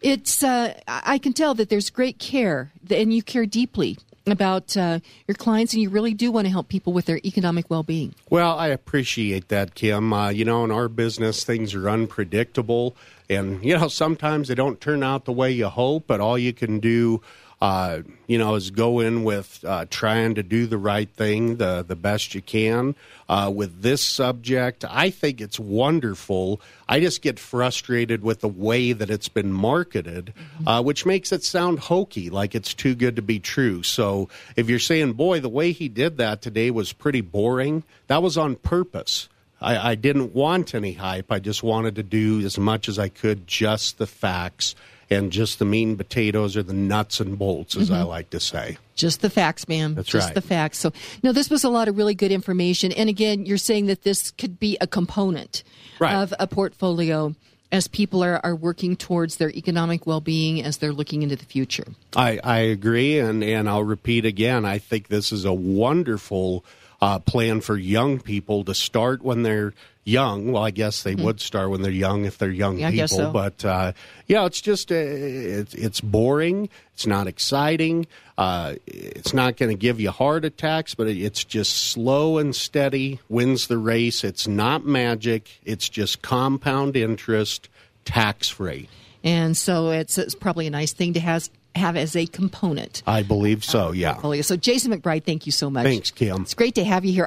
it's 0.01 0.42
uh, 0.42 0.72
I 0.87 1.18
can 1.18 1.35
tell 1.35 1.55
that 1.55 1.68
there's 1.68 1.90
great 1.90 2.18
care, 2.18 2.72
and 2.88 3.12
you 3.12 3.22
care 3.22 3.44
deeply 3.44 3.98
about 4.33 4.77
uh, 4.77 5.01
your 5.27 5.35
clients, 5.35 5.73
and 5.73 5.83
you 5.83 5.91
really 5.91 6.14
do 6.14 6.31
want 6.31 6.47
to 6.47 6.51
help 6.51 6.69
people 6.69 6.93
with 6.93 7.07
their 7.07 7.21
economic 7.25 7.71
well-being. 7.71 8.14
Well, 8.31 8.59
I 8.59 8.69
appreciate 8.69 9.49
that, 9.49 9.75
Kim. 9.75 10.12
Uh, 10.12 10.31
you 10.31 10.45
know, 10.45 10.64
in 10.64 10.71
our 10.71 10.88
business, 10.88 11.45
things 11.45 11.75
are 11.75 11.88
unpredictable. 11.88 12.97
And, 13.31 13.62
you 13.62 13.77
know, 13.77 13.88
sometimes 13.88 14.49
they 14.49 14.55
don't 14.55 14.81
turn 14.81 15.03
out 15.03 15.27
the 15.27 15.33
way 15.33 15.53
you 15.53 15.69
hope, 15.69 16.07
but 16.07 16.21
all 16.21 16.38
you 16.38 16.53
can 16.53 16.81
do, 16.81 17.21
uh, 17.61 18.01
you 18.27 18.38
know, 18.38 18.55
is 18.55 18.71
go 18.71 19.01
in 19.01 19.25
with 19.25 19.64
uh, 19.66 19.85
trying 19.90 20.37
to 20.37 20.42
do 20.42 20.66
the 20.66 20.79
right 20.79 21.11
thing 21.11 21.57
the, 21.57 21.85
the 21.87 21.97
best 21.97 22.35
you 22.35 22.42
can. 22.42 22.94
Uh, 23.29 23.53
with 23.55 23.83
this 23.83 24.01
subject, 24.01 24.85
I 24.88 25.11
think 25.11 25.40
it's 25.40 25.59
wonderful. 25.59 26.61
I 26.88 27.01
just 27.01 27.21
get 27.21 27.38
frustrated 27.38 28.23
with 28.23 28.40
the 28.40 28.49
way 28.49 28.92
that 28.92 29.11
it's 29.11 29.29
been 29.29 29.53
marketed, 29.53 30.33
uh, 30.66 30.83
which 30.83 31.05
makes 31.05 31.33
it 31.33 31.42
sound 31.42 31.81
hokey, 31.81 32.31
like 32.31 32.55
it's 32.55 32.75
too 32.75 32.94
good 32.94 33.16
to 33.16 33.23
be 33.23 33.40
true. 33.40 33.83
So 33.83 34.29
if 34.55 34.71
you're 34.71 34.79
saying, 34.79 35.14
boy, 35.14 35.40
the 35.40 35.49
way 35.49 35.73
he 35.73 35.88
did 35.88 36.18
that 36.18 36.42
today 36.42 36.71
was 36.71 36.92
pretty 36.92 37.23
boring, 37.23 37.83
that 38.07 38.23
was 38.23 38.38
on 38.38 38.55
purpose. 38.55 39.29
I, 39.61 39.90
I 39.90 39.94
didn't 39.97 40.33
want 40.33 40.75
any 40.75 40.92
hype. 40.92 41.33
I 41.33 41.40
just 41.40 41.64
wanted 41.64 41.97
to 41.97 42.05
do 42.05 42.40
as 42.40 42.57
much 42.57 42.88
as 42.88 42.99
I 42.99 43.09
could, 43.09 43.47
just 43.47 43.99
the 43.99 44.07
facts 44.07 44.77
and 45.11 45.33
just 45.33 45.59
the 45.59 45.64
meat 45.64 45.85
and 45.85 45.97
potatoes 45.97 46.57
or 46.57 46.62
the 46.62 46.73
nuts 46.73 47.21
and 47.21 47.38
bolts, 47.38 47.77
as 47.77 47.90
I 47.90 47.99
mm-hmm. 47.99 48.09
like 48.09 48.31
to 48.31 48.40
say. 48.40 48.79
Just 48.94 49.21
the 49.21 49.31
facts, 49.31 49.68
ma'am. 49.68 49.94
That's 49.94 50.09
Just 50.09 50.27
right. 50.27 50.35
the 50.35 50.42
facts. 50.42 50.79
So, 50.79 50.92
no, 51.23 51.33
this 51.33 51.51
was 51.51 51.64
a 51.64 51.68
lot 51.68 51.88
of 51.88 51.97
really 51.97 52.14
good 52.14 52.33
information. 52.33 52.92
And 52.92 53.09
again, 53.09 53.47
you're 53.47 53.57
saying 53.57 53.87
that 53.87 54.03
this 54.03 54.33
could 54.33 54.59
be 54.59 54.77
a 54.81 54.87
component 54.87 55.62
Right. 55.99 56.14
of 56.14 56.33
a 56.38 56.47
portfolio 56.47 57.35
as 57.71 57.88
people 57.88 58.23
are, 58.23 58.40
are 58.44 58.55
working 58.55 58.97
towards 58.97 59.37
their 59.37 59.51
economic 59.51 60.07
well 60.07 60.21
being 60.21 60.62
as 60.62 60.79
they're 60.79 60.92
looking 60.92 61.23
into 61.23 61.37
the 61.37 61.44
future. 61.44 61.87
I, 62.16 62.40
I 62.42 62.59
agree, 62.59 63.18
and, 63.18 63.42
and 63.44 63.68
I'll 63.68 63.85
repeat 63.85 64.25
again. 64.25 64.64
I 64.64 64.79
think 64.79 65.09
this 65.09 65.33
is 65.33 65.44
a 65.44 65.53
wonderful 65.53 66.64
uh, 67.01 67.19
plan 67.21 67.61
for 67.61 67.77
young 67.77 68.19
people 68.21 68.65
to 68.65 68.75
start 68.75 69.23
when 69.23 69.43
they're 69.43 69.73
young. 70.05 70.53
Well, 70.53 70.65
I 70.65 70.71
guess 70.71 71.03
they 71.03 71.15
would 71.15 71.41
start 71.41 71.71
when 71.71 71.83
they're 71.83 71.93
young 71.93 72.25
if 72.25 72.39
they're 72.39 72.51
young 72.51 72.77
Hmm. 72.77 72.81
Yeah, 72.81 72.91
people. 72.91 73.09
so. 73.09 73.31
But 73.31 73.65
uh, 73.65 73.93
yeah, 74.27 74.47
it's 74.47 74.61
just 74.61 74.91
uh, 74.91 74.95
it's 74.97 75.75
it's 75.75 76.01
boring. 76.01 76.69
It's 76.95 77.07
not 77.07 77.27
exciting. 77.27 78.07
Uh, 78.37 78.75
it's 78.87 79.35
not 79.35 79.57
going 79.57 79.71
to 79.71 79.79
give 79.79 80.01
you 80.01 80.11
heart 80.11 80.45
attacks, 80.45 80.95
but 80.95 81.09
it's 81.09 81.45
just 81.45 81.91
slow 81.91 82.39
and 82.39 82.55
steady 82.57 83.21
wins 83.29 83.67
the 83.67 83.79
race. 83.79 84.25
It's 84.25 84.49
not 84.49 84.85
magic. 84.85 85.61
It's 85.65 85.89
just 85.89 86.23
compound 86.23 86.97
interest, 86.97 87.69
tax 88.05 88.49
free. 88.49 88.89
And 89.25 89.57
so 89.57 89.91
it's, 89.91 90.17
it's 90.19 90.37
probably 90.37 90.69
a 90.69 90.71
nice 90.71 90.93
thing 90.93 91.13
to 91.15 91.21
has, 91.21 91.51
have 91.75 91.97
as 91.97 92.17
a 92.17 92.27
component. 92.27 93.03
I 93.07 93.23
believe 93.23 93.65
so. 93.65 93.93
Yeah. 93.93 94.21
So, 94.43 94.57
Jason 94.57 94.93
McBride, 94.93 95.25
thank 95.25 95.47
you 95.47 95.53
so 95.53 95.71
much. 95.71 95.85
Thanks, 95.85 96.11
Kim. 96.11 96.43
It's 96.43 96.55
great 96.55 96.75
to 96.77 96.85
have 96.85 97.05
you 97.05 97.13
here. 97.13 97.27